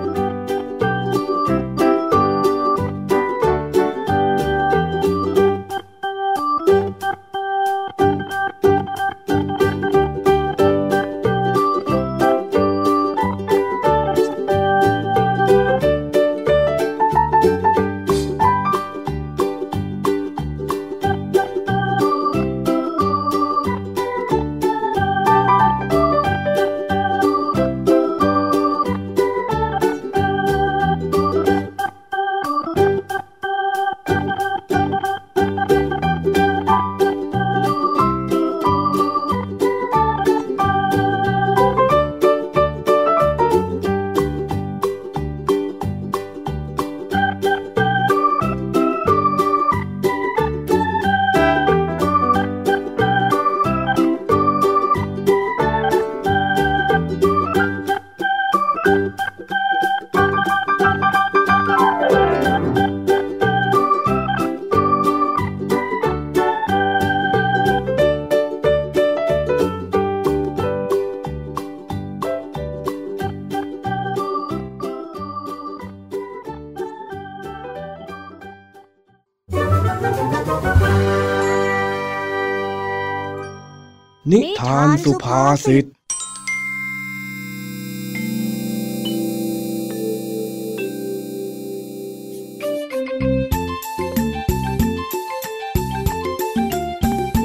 [85.55, 85.85] าซิต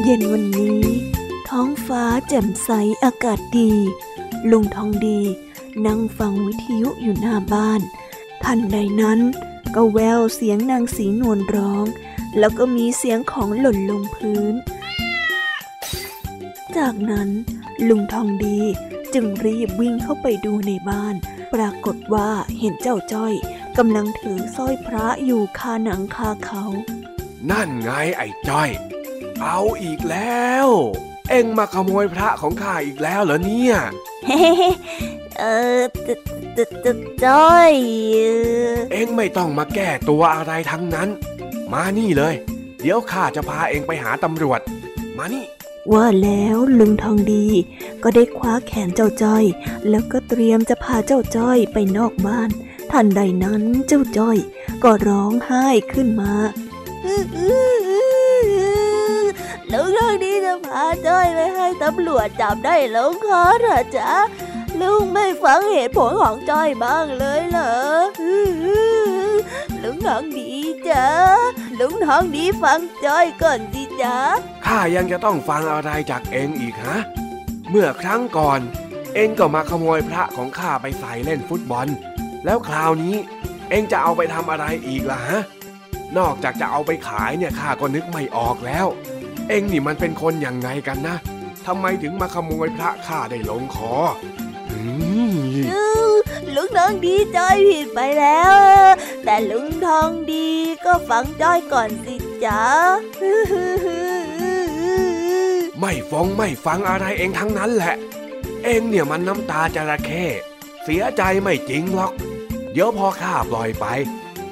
[0.04, 0.82] เย็นวันนี้
[1.48, 2.70] ท้องฟ้าแจ่มใส
[3.04, 3.72] อากาศดี
[4.50, 5.20] ลุงทองดี
[5.86, 7.80] นั่งฟังวิทยุอยู่หน้าบ้าน
[8.44, 9.20] ทันใดนั้น
[9.74, 11.84] ก็แววเสียงนางสีนวลร้อง
[12.38, 14.54] แล้วก็มีเสียงของหล่นลงพื้น
[16.76, 17.28] จากนั้น
[17.88, 18.58] ลุงทองดี
[19.14, 21.14] จึงรีบวิ่งเข้าไปดูในบ้าน
[21.54, 22.28] ปรากฏว่า
[22.58, 23.34] เห็นเจ้าจ้อย
[23.78, 26.64] กำลังถือสร้อยพระอยู่คาหนังคาเขา
[27.50, 28.70] นั่นไงไอ้จ้อย
[29.42, 30.68] เอาอีกแล้ว
[31.30, 33.76] เอ็งมาขโมยพระของข้าอีกแล้วเหรอเนี่ย
[35.38, 35.44] เอ
[35.78, 36.08] อจ
[36.56, 36.86] จจ
[37.24, 37.72] จ้อย
[38.92, 41.08] เอ็งไม่ต้องมาแก้ตัวอะไรทั้งนั้น
[41.72, 42.34] มานี่เลย
[42.80, 44.60] เดี๋ยวข้าจะพาเอ็งไปหาตำรวจ
[45.18, 45.44] มานี่
[45.92, 47.46] ว่าแล้วลุงทองดี
[48.02, 49.44] ก็ได้คว้าแขนเจ้าจ้อย
[49.88, 52.50] แล้วก็เตรียมจะพาเจ้าจ้อยไปนอกบ้าน
[52.90, 54.38] ทันใดนั้นเจ้าจ้อย
[54.82, 56.32] ก็ร้องไห้ขึ้นมา
[59.72, 64.12] ลุงทองดีจะพาจ้อยไปให้ตำรวจจับได้แลงคอเหรอจ๊ะ
[64.80, 67.72] ลุงไม่ฟังเหตุผลของจ้อยบ้างเลยเหรอ
[69.82, 70.50] ลุงทองดี
[70.88, 71.06] จ๊ะ
[71.80, 74.16] ลุงทองดีฟังจ้อยก่อนสิจ๊ะ
[74.66, 76.96] ข้ายังจะต้องฟังอะไรจากเองอีกฮะ
[77.70, 78.60] เมื่อครั้งก่อน
[79.14, 81.88] เองก็มาขโมยพระของข้าไปใส่เล่นฟุตบอล
[82.44, 83.16] แล้วคราวนี้
[83.70, 85.40] เองจะเอาไปทำอะไรอีกล่ะฮะ
[86.18, 88.86] นอกจากจะเอาไปขายเนี่ยข้าก็นึกไม่ออกแล้ว
[89.48, 91.16] เองนี่มันเป็นคนอยังไงกันนะ
[91.66, 93.92] ทำไมถึงมาขโมยพระข้าได้ลงคอ
[96.54, 98.54] ลุงทองดีจ้อยผิดไปแล้ว
[99.24, 100.46] แต่ลุงทองดี
[100.84, 102.14] ก็ฟังจ้อยก่อนสิ
[102.44, 102.62] จ๊ะ
[105.78, 107.94] ไม่ฟงไม่ฟังอะไรเองทั้งนั้นแหละ
[108.64, 110.24] เองเนี่ยมันน้ำตาจระเข้
[110.84, 112.12] เสียใจไม่จริงหรอก
[112.72, 113.86] เดี๋ยวพอข้าปล่อยไป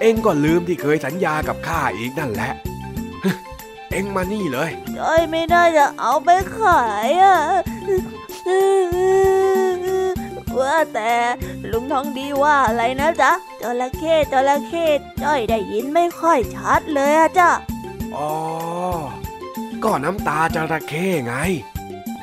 [0.00, 2.52] เองก็ลืมที่เคยสัญญากับข้าอีกนั่นแหละ
[3.90, 7.36] เองมานี่เลยจ้อยไม่ได้จะเอาไปขายอะ
[10.60, 11.12] ว่าแต่
[11.70, 14.86] ลุงทองดีว่าอะไรนะจ๊ะจระเข้จระเข้
[15.22, 17.50] จ้อยได้ยินไม่ค่อยชัดเลยอะจ้ะ
[18.16, 18.32] อ๋อ
[19.84, 21.34] ก็น้ำตาจระเข้ไง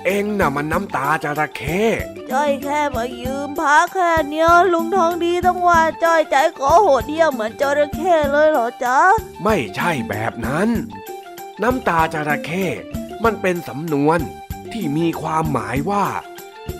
[0.05, 1.83] เองน่ะมันน้ำตาจระเข้
[2.31, 8.97] จ้อยแค่มายืมพักแค่เนี้ยลุงทองดีต้องว่าจ้อยใจคอโหดเหี้ยมเหมือนจระเข้เลยเหรอจ๊ะ
[9.43, 10.69] ไม่ใช่แบบนั้น
[11.61, 12.65] น้ำตาจระเข้
[13.23, 14.19] มันเป็นสำนวน
[14.71, 16.05] ที่มีความหมายว่า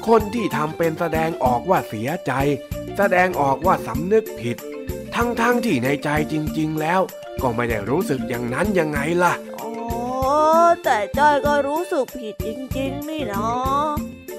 [0.07, 2.31] คนที่ทำเป็นแสดงออกว่าเสียใจ
[2.97, 4.57] แสดงออกว่าสำนึกผิด
[5.15, 7.01] ทั้งๆทที่ในใจจริง ๆ แล้ว
[7.41, 9.71] ก็ไม่ได้รู้สึกอย่างนั้นยังไงล่ะอ๋อ
[10.83, 13.47] แต่จ้อยก็รู้สึกผิดจริง ๆ นี่นะ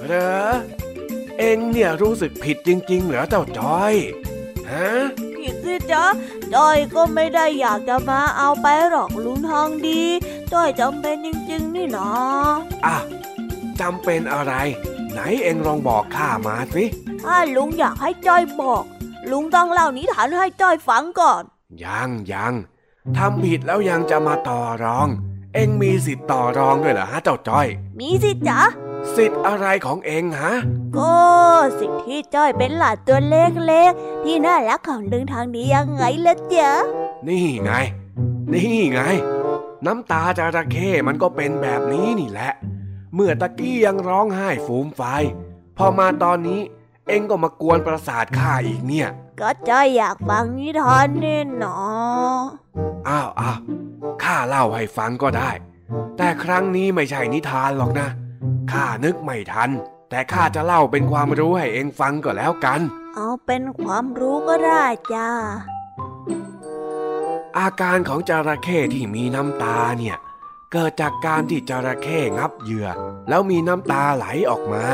[0.07, 0.14] เหร
[0.49, 0.53] อ
[1.38, 3.94] เองเนี่ยรู้สึกผิดจริง ๆ เหรอเจ้าจอย
[4.70, 4.88] ฮะ
[5.36, 6.05] ผิดสิจ๊ะ
[6.55, 10.03] จ้อยก็ไม่ได้อยากจะมาเอาไปหรอกลุงทองดี
[10.53, 12.09] จ้อยจำเป็นจริง ๆ นี่นะ
[12.86, 12.97] อะ
[13.80, 14.53] จำเป็นอะไร
[15.17, 16.85] ไหนเองลองบอกข้ามาสิ
[17.23, 18.83] ถ้าลุงอยากให้จ้อยบอก
[19.31, 21.43] ลุงต้องเล่านิทานให้จ้อยฟังก่อน
[21.85, 22.53] ยังยัง
[23.17, 25.09] ทำผิดแล้วยังจะมาต่อรอง
[25.55, 27.67] เองมีสิทธิ์ต่อรองด้วยเหรอฮะเจ้าจ้อย
[28.01, 28.61] มีสิจ๊ะ
[29.17, 30.55] สิทธิ์อะไรของเองฮะ
[30.99, 31.17] ก็
[31.81, 36.71] สิ่งที่จ้อยเป็นหลานตัวเล็กๆที่น่ารักของลุงทางนี้ยังไงล่ะจ๊ะ
[37.29, 37.73] นี่ไง
[38.53, 39.01] นี่ไง
[39.87, 42.53] น้ำตาจระเข้มันก็เป็นแบบนี้นี่แหละ
[43.19, 45.23] เมื่อตะกี้ยังร้องไห้ฟูมไฟาย
[45.77, 46.61] พอมาตอนนี้
[47.09, 49.09] เองก็มากวนประสาทข้าอีกเนี่ย
[49.41, 51.79] ก็จ้อยอยากฟังนิทานนี่หนอ
[53.09, 53.59] อ้าวอ้าว
[54.23, 55.51] ข้าเล่าให้ฟังก็ได้
[56.17, 58.09] แต่ครั้งนี้ไม่ใช่นิทานหรอกนะ
[58.73, 59.71] ข้านึกไม่ทัน
[60.11, 62.81] แต่ข้าจะเล่าเป็นความรู้ให้เองฟังก็แล้วกัน
[63.14, 65.31] เอาเป็นความรู้ก็ได้จ้า
[67.59, 70.17] อาการของจระเข้ที่มีน้ำตาเนี่ย
[70.79, 72.89] เกิดจากการที่จระเข้งับเหยื่อ
[73.29, 74.85] แล้วมีน้ำตาไหลออกมา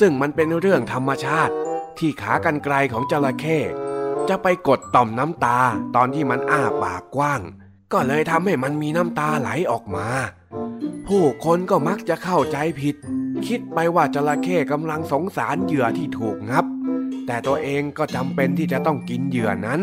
[0.00, 1.54] ซึ่งมันเป็นเรื่องธรรมชาติ
[1.98, 3.58] ที่ขากรรไกรของจระเข้
[4.28, 5.58] จะไปกดต่อมน้ำตา
[5.96, 7.40] ตอนที่มันอ้าปากกว้าง
[7.92, 10.06] ก็เลยทำให้มันมีน้ำตาไหลออกมา
[11.06, 12.96] ผู้คนก็มักจะเข้าใจผิด
[13.46, 16.64] คิดไปว่าจระเข้กำลังสงสารเหยื่อที่ถูกงับ
[17.26, 19.80] แต่ตัวเองก็จำเป็นที่จะต้องกินเหยื่อนั้น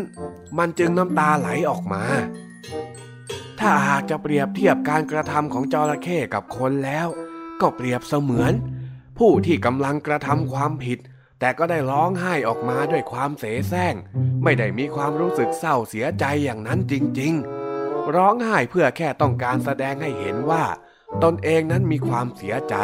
[0.58, 2.04] มันจึงน้ำตาไหลออกมา
[3.64, 7.08] ถ้าหากจะเปรียบเทียบการกระทำของจระเข้กับคนแล้ว
[7.62, 8.54] ก็เปรียบเสมือน
[9.18, 11.00] ผู้ที่กำลังกระทำความผิด
[11.40, 13.94] แต่ก็ได้ร้องไห้ออกมาด้วยความเสแสร้ง
[14.44, 17.34] ไม่ได้มีความรู้สึกเศร้าเสียใจอย่างนั้นจริง
[17.74, 20.64] ๆ ร้องไห้เพื่อแค่ต้องการแสดงให้เห็นว่า
[21.24, 22.76] ตนเองนั้นมีความเสียใจ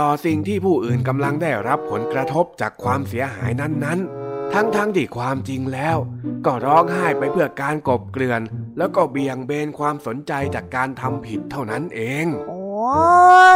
[0.00, 5.96] ต่อสิ่งที่ผู้อื่นกำลังได้รับผลกระทบจากความเสียหายนั้นๆ ทั้งๆทที่ความจริงแล้ว
[6.46, 8.40] ก็ร้องไห้ไปเพื่อการกบเกลื่อน
[8.78, 12.60] แล้วก็เบี่ยงเบนความสนใจจากการทำผิดเท่านั้นเองโอ้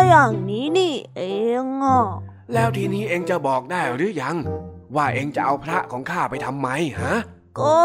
[0.09, 1.23] อย่างนี้นี่เอ
[1.63, 2.03] งอะ
[2.55, 4.37] แล้วทีนี้เองจะบอกได้หรือยัง
[4.97, 6.69] ว่าเองจะเอาพระของข้าไปทำไม
[7.01, 7.15] ฮะ
[7.61, 7.81] ก็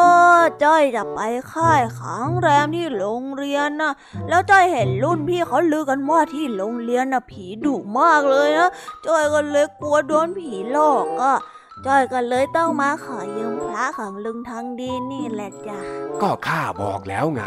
[0.63, 1.19] จ้อยจะไป
[1.51, 3.93] ค่ายขังแรมที่โรงเรียนนะ
[4.29, 8.71] แล้วจ้อยเห็นรุ่นพี่เขาลือกันว่าที่โรงเรียนน่ะผีดุมากเลยนะ
[9.05, 11.37] จ้อยก็เลยกลัวโดนผีหลอกอะ
[11.85, 15.79] จ้อยก็เลยต้องมาขอยืมพระของลุงทางดีนี่แหละจ้ะ
[16.21, 17.43] ก็ข้าบอกแล้วไง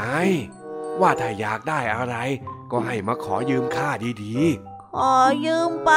[1.00, 2.16] ว่าถ้าอยากได้อะไร
[2.70, 3.88] ก็ให้มาขอยืมข้า
[4.24, 4.34] ดี
[4.96, 5.16] ขอ
[5.46, 5.92] ยืมไป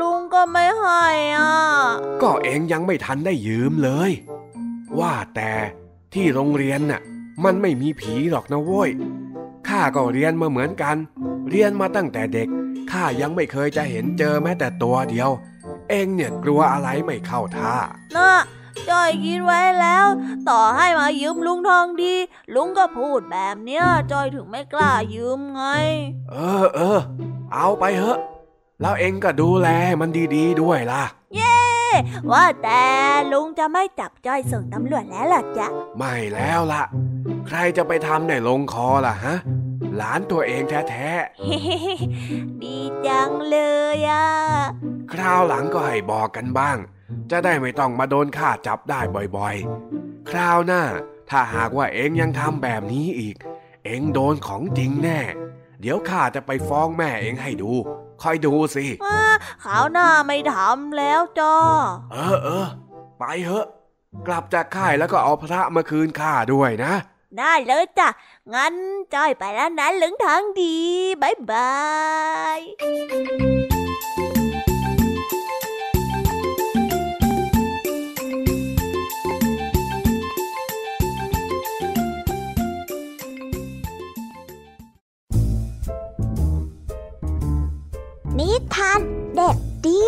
[0.00, 1.04] ลุงก็ไม่ให้
[1.36, 4.10] อะๆก็เองยังไม่ทันได้ยืมเลย
[5.00, 5.52] ว่าแต่
[6.14, 7.00] ที่โรงเรียนน่ะ
[7.44, 8.90] มันไม่มีผีหรอกนะโว้ย
[9.68, 10.96] ข้าก็เรียนมาเหมือนกัน
[11.50, 12.48] เรียนมาตั้งแต่เด็ก
[12.92, 15.30] ข้ายังไม่เคยจะเห็นเจอแม้แต่ตัวเดียว
[15.90, 17.74] เองเนี่ยกลัวอะไรไม่เข้าท่า
[18.16, 18.32] นะ
[18.88, 20.06] จ้อยคิดไว้แล้ว
[20.48, 22.14] ต่อให้มายืมลุงทองดี
[22.54, 25.62] ลุงก็พูดแบบเนี้ยจ้อยถึงไม่กล้ายืมไง
[26.30, 27.00] เออเออ
[27.54, 28.18] เอาไปเถอะ
[28.80, 29.68] แล้วเองก็ดูแล
[30.00, 31.04] มันดีๆด้วยล่ะ
[32.32, 32.82] ว่าแต่
[33.32, 35.66] ลุงจะไม่จับจ้อยส่งตำรวจแล้วล่ะจ๊ะ
[35.98, 36.82] ไม่แล้วล่ะ
[37.46, 39.34] ใครจะไปทำได้ลงคอล่ะฮะ
[39.96, 41.10] หลานตัวเองแท้
[42.62, 43.58] ดีจังเล
[43.96, 46.78] ยอะๆคราวหลังก็ให้บอกกันบ้าง
[47.30, 49.00] จะได้ไม่ต้องมาโดนข้าจับได้
[49.36, 50.84] บ่อยๆ คราวหน้า
[51.30, 53.36] ถ้าหากว่าเองยังทำแบบนี้อีก
[53.84, 55.20] เองโดนของจริงแน่
[55.80, 57.72] เดี๋ยวข้าจะไปฟ้องแม่เองให้ดู
[58.22, 58.86] คอยดูสิ
[59.64, 61.54] ขาวหน้าไม่ทำแล้วจ้า
[62.12, 62.66] เออเออ
[63.18, 63.66] ไปเถอะ
[64.26, 66.94] กลับจากค่ายแล้วก็เอาพระมาคืนข้าด้วยนะ
[67.38, 68.08] ได้เลยจ้ะ
[68.54, 68.74] งั้น
[69.14, 70.76] จ้อยไปแล้วนะเหลืองทางดี
[71.22, 71.78] บายบา
[72.58, 72.60] ย
[88.38, 89.00] นิทาน
[89.34, 90.02] เด็กดี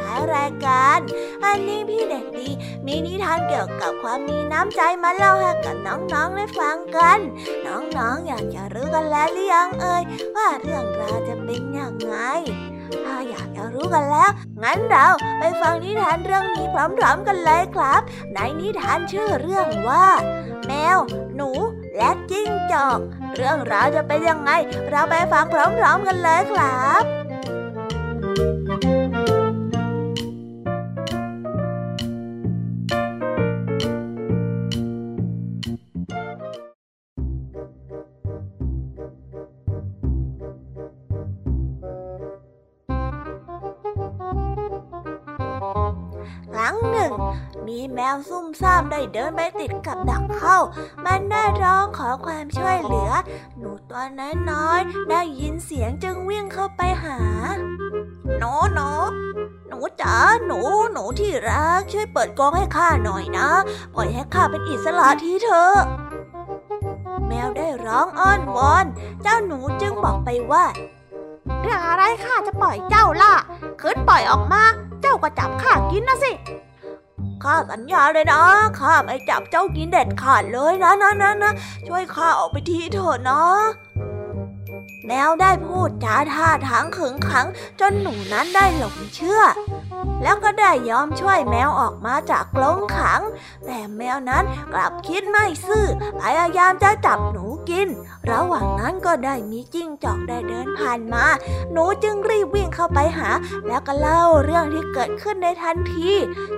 [0.00, 0.98] ท้ายรายการ
[1.44, 2.48] อันนี้พี่เด็กดี
[2.86, 7.18] มีนิทานเกี่ยวกับความมีน้ำใจมาเล่าให้กับน้องๆได้ฟังกัน
[7.66, 10.02] น้องๆอยากจะรู้กันแล้วหรือยังเอ่ย
[10.36, 12.16] ว่าเรื่องราวจะเป็นอย่างไง
[13.04, 14.30] ถ้าอยากจะรู้กันแล้ว
[14.62, 15.06] งั้นเรา
[15.38, 18.00] ไปฟังนิทานเรื่องนี้พร้อมๆกันเลยครับ
[18.34, 20.06] ในนิทานชื่อเรื่องว่า
[20.66, 20.98] แมว
[21.36, 21.50] หนู
[21.96, 22.98] และจิ้งจอก
[23.34, 24.50] เรื่องราวจะเป็นยังไง
[24.90, 27.04] เราไปฟังพร้อมๆกันเลยครับ
[28.84, 28.97] ค
[48.00, 50.58] แมวซุ่มซ่ามได้เดินไปติดกับดักเข้า
[51.04, 53.12] มันได้ร้องขอความช่วยเหลือ
[53.58, 54.04] หนูตัว
[54.50, 57.18] น้อยๆได้ยินเสียงจึงวิ่งเข้าไปหา
[58.38, 58.90] หนูหนู
[59.68, 60.60] หนูจ๋าหนู
[60.92, 63.48] หนูที่รัก ช่วยเปิดกรงให้ข้าหน่อยนะ
[63.94, 65.76] ปล่อยให้ข้าเป็นอิสระทีเถอะ
[67.26, 68.84] แมวได้ร้องอ้อนวอน
[69.22, 70.64] เจ้าหนูจึงบอกไปว่า
[71.62, 73.34] เรื่องอะไรข้าจะปล่อยเจ้าล่ะ
[73.80, 74.62] คืนปล่อยออกมา
[75.02, 76.32] เจ้าก็จับข้ากินนะสิ
[77.44, 78.40] ข้าสัญญาเลยนะ
[78.80, 81.52] ข้าไม่จับเจ้ากินเด็ดขาดเลยนะนะนะนะ
[81.88, 83.42] ช่วยข้าออกไปทีเถอะนะ
[85.08, 87.46] แมวได้พูดจาท่าทางขึงขัง
[87.80, 89.42] จนหนูนั้นได้หลงเชื่อ
[90.22, 93.22] แล้วก็ได้ยอมช่วยแมวออกมาจากกรงขัง
[93.66, 95.86] แต่แมวนั้นกลับคิดไม่ซื่อ
[96.20, 97.88] พยายามจะจับหนูกิน
[98.30, 101.24] ระหว่างนั้นก็ได้มีจิ้งจอกได้เดินผ่านมา
[101.72, 103.30] หนูจึงรีบวิ่งเข้าไปหา
[103.66, 106.10] แล้วก็เล่าเรื่องที่เกิดขึ้นในทันที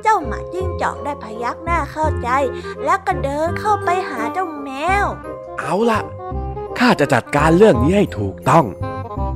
[0.02, 2.28] เจ้าหมาจิ้งจอกได้พยักหน้าเข้าใจ
[2.84, 4.70] แล้วก็เดินเข้าไปหาเจ้าแม
[5.02, 5.04] ว
[5.58, 6.00] เอาล่ะ
[6.80, 8.64] ข้าจะจัดการเรื่องนี้ให้ถูกต้อง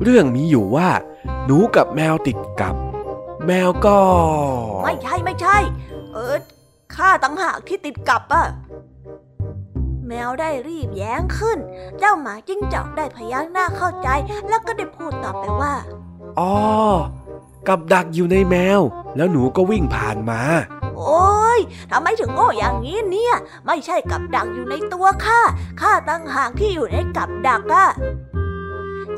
[0.03, 0.89] เรื่องมีอยู่ว่า
[1.45, 2.75] หนูกับแมวติดกับ
[3.47, 3.99] แมวก็
[4.83, 5.57] ไม่ใช่ไม่ใช่
[6.13, 6.37] เออ
[6.95, 8.45] ข้าตั้งหากที่ติดกับอะ
[10.07, 11.57] แมวได้รีบแย้งขึ้น
[11.99, 14.09] เจ้าหมาจิ้งจอกได้พยักหน้าเข้าใจ
[14.49, 15.73] แล้วก็ได้พูดต่อไปว่า
[16.39, 16.53] อ๋อ
[17.67, 18.81] กับดักอยู่ในแมว
[19.15, 20.41] แล้วหนูก็วิ่งผ่านมา
[20.97, 21.59] โอ้ย
[21.91, 23.35] ทำไมถึงโง่อย่างนี้เนี่ย
[23.65, 25.41] ไม่ใช่กับดักอยู่ในตัวข้า
[25.81, 27.87] ข้าตั้งหากที่อยู่ในกับดักอะ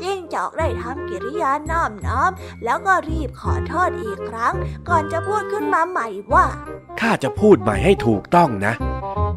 [0.02, 2.30] จิ้งจอกได้ทำกิริยาน้อมน้อม
[2.64, 4.54] แล้วก็รีบขอโทษอีกครั้ง
[4.88, 6.46] ก่อนจะพูดขึ้นมาใหม่ว่า
[7.00, 8.74] ข้าจะพูดใหม่ให้ถูกต้องนะ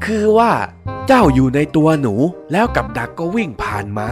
[0.06, 0.52] คือว่า
[1.08, 2.16] เจ้าอยู่ในตัวหนู
[2.52, 4.10] แล้วกับดักก็วิ่งผ่านมา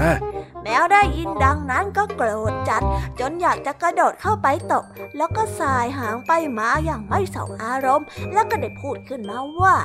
[0.70, 2.82] มวได้ยินดังนั้นก็โกรธจัด
[3.20, 4.84] จนอยากจะกระโดดเข้าไปตบ
[5.18, 9.76] แล้วก็สายหางไปมาอย่างไม่สองอารมณ์ แล้วก็ได้พูดขึ้นมาว่า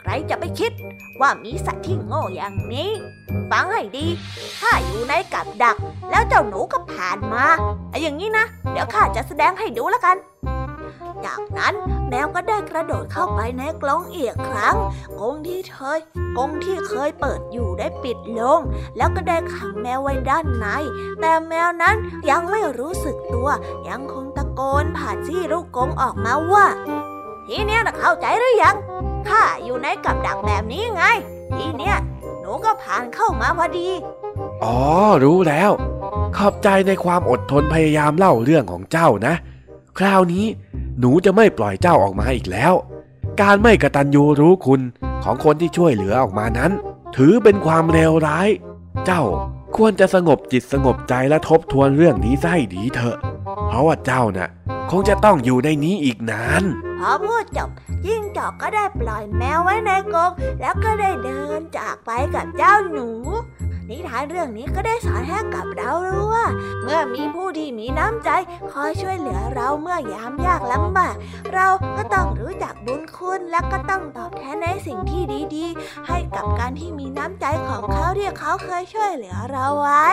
[0.00, 0.72] ใครจะไปคิด
[1.20, 2.90] ว่ามีสัตว์ที่โง่อย่างนี้
[3.50, 4.06] ฟังให้ดี
[4.60, 5.76] ข้าอยู่ในกับดัก
[6.10, 7.44] แล้วเจ้าหนูก็ผ่านมา
[7.90, 10.16] ไอ้อย่างนี้นะ เดี๋ยวข้าจะแสดงให้ดูแล้วกัน
[11.24, 11.74] จากนั้น
[12.08, 14.74] แมวก็ได้กระโดดเข้าไปในกรงอีกครั้ง
[15.20, 15.98] กรงที่เคย
[16.36, 18.60] กรงที่เคยเปิดอยู่ได้ปิดลง
[18.96, 20.66] แล้วก็ได้ขังแมวไว้ด้านใน
[21.20, 21.96] แต่แมวนั้น
[22.30, 23.48] ยังไม่รู้สึกตัว
[23.88, 26.66] ยังคงตะโกนผ่านซี่ลูกกรงออกมาว่า
[27.46, 28.76] ทีเนี้ยนะเข้าใจหรือยัง
[29.28, 31.04] ข้าอยู่ในกับดักแบบนี้ไง
[31.56, 31.96] ทีเนี้ย
[32.40, 33.88] หนูก็ผ่านเข้ามาพอดี
[34.64, 34.78] อ๋อ
[35.24, 35.70] รู้แล้ว
[36.36, 39.34] ขอบใจในความอดทนพยายามเล่าเรื่องของเจ้านะ
[39.98, 40.46] คราวนี้
[40.98, 42.74] หนูจะไม่ปล่อยเจ้าออกมาอีกแล้ว
[43.40, 44.80] การไม่กระตันยูรู้คุณ
[45.24, 46.72] ของคนที่ช่วยเหลือออกมานั้น
[47.16, 48.48] ถือเป็นความเลวร้าย
[49.06, 49.22] เจ้า
[49.76, 53.16] ควรจะสงบจิตสงบใจและทบทวนเรื่องนี้ซะให้ดีเถอะ
[53.68, 54.50] เพราะว่าเจ้าน่ะ
[54.90, 56.62] คงจะต้องอยู่ในนี้อีกนาน
[56.98, 57.70] พอพูดจบ
[58.06, 60.30] ยิ่งจอกก็ได้ปล่อยแมวไว้ในกรง
[60.60, 63.08] แล้วก็ได้เดินจากไปกับเจ้าหนู
[63.90, 66.46] นิทานเรื่องนี้ก็ได้สอนให้กับเรารู้ว่า
[66.82, 68.30] เมื่อมีผู้ที่มีน้ำใจ
[68.72, 71.14] คอยช่วยเหลือเราเมื่อยามยากลำบาก
[71.54, 71.66] เรา
[71.96, 75.22] ก็ต้องรู้จักบุญคุณและก็ต้องตอบแทนในสิ่งที่
[75.56, 80.08] ดีๆ ให้กับการที่มีน้ำใจของเขาที่เขาเคยช่วยเหลือเราไว้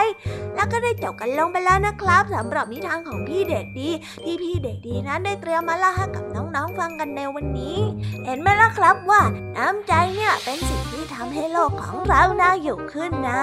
[0.54, 3.90] แล้วก็ได้จบกันลงไปแล้วนะครับสำหรับนิทานของพี่เด็กดี
[4.24, 7.78] ที่พี่เด็กดีนั้นได้เตรียมมาเล่าให้กับน้องๆฟังกันในวันนี้
[8.24, 9.22] เห็นไหมล่ะครับว่า
[9.56, 13.32] น้ำใจเนี่ยเป็นสิ่งที่ทำให้โลกของเราน่าอยู่ขึ้นน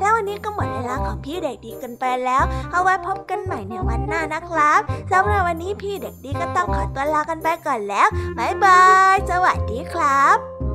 [0.00, 2.42] แล้ววันนี้ก็หมดเวลาของพี่เด็กดีกันไปแล้ว
[2.72, 4.80] เอาไว้พบกันใหม่ในวันหน้านะครับ
[5.12, 8.82] สำหรับวันนี้พี่เด็กดีก็ต้องขอตัวลากันไปก่อนแล้วบ๊ายบา
[9.14, 10.67] ย สวัสดีครับ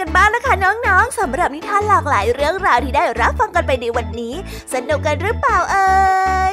[0.00, 4.34] กันบ้างนะคะน้องๆสำหรับนิทานหลากหลายเรื่องราวที่ได้รับฟังกันไปในวันนี้
[4.74, 5.88] สนุกกันหรือเปล่าเอ่
[6.50, 6.52] ย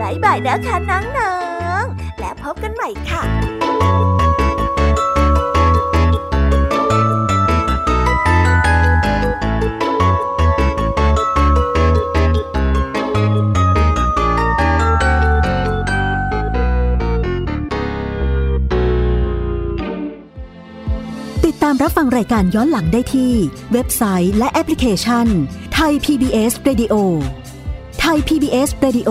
[0.00, 1.36] บายบายนะคะน้อ
[1.82, 3.22] งๆและพบกันใหม่ค่ะ
[21.46, 23.32] ติดตามรับฟังรายการย้อนหลังได้ที่
[23.72, 25.26] เว็บไซต์และแอปพลิเคชัน
[25.74, 26.94] ไทย PBS Radio
[28.00, 29.10] ไทย PBS Radio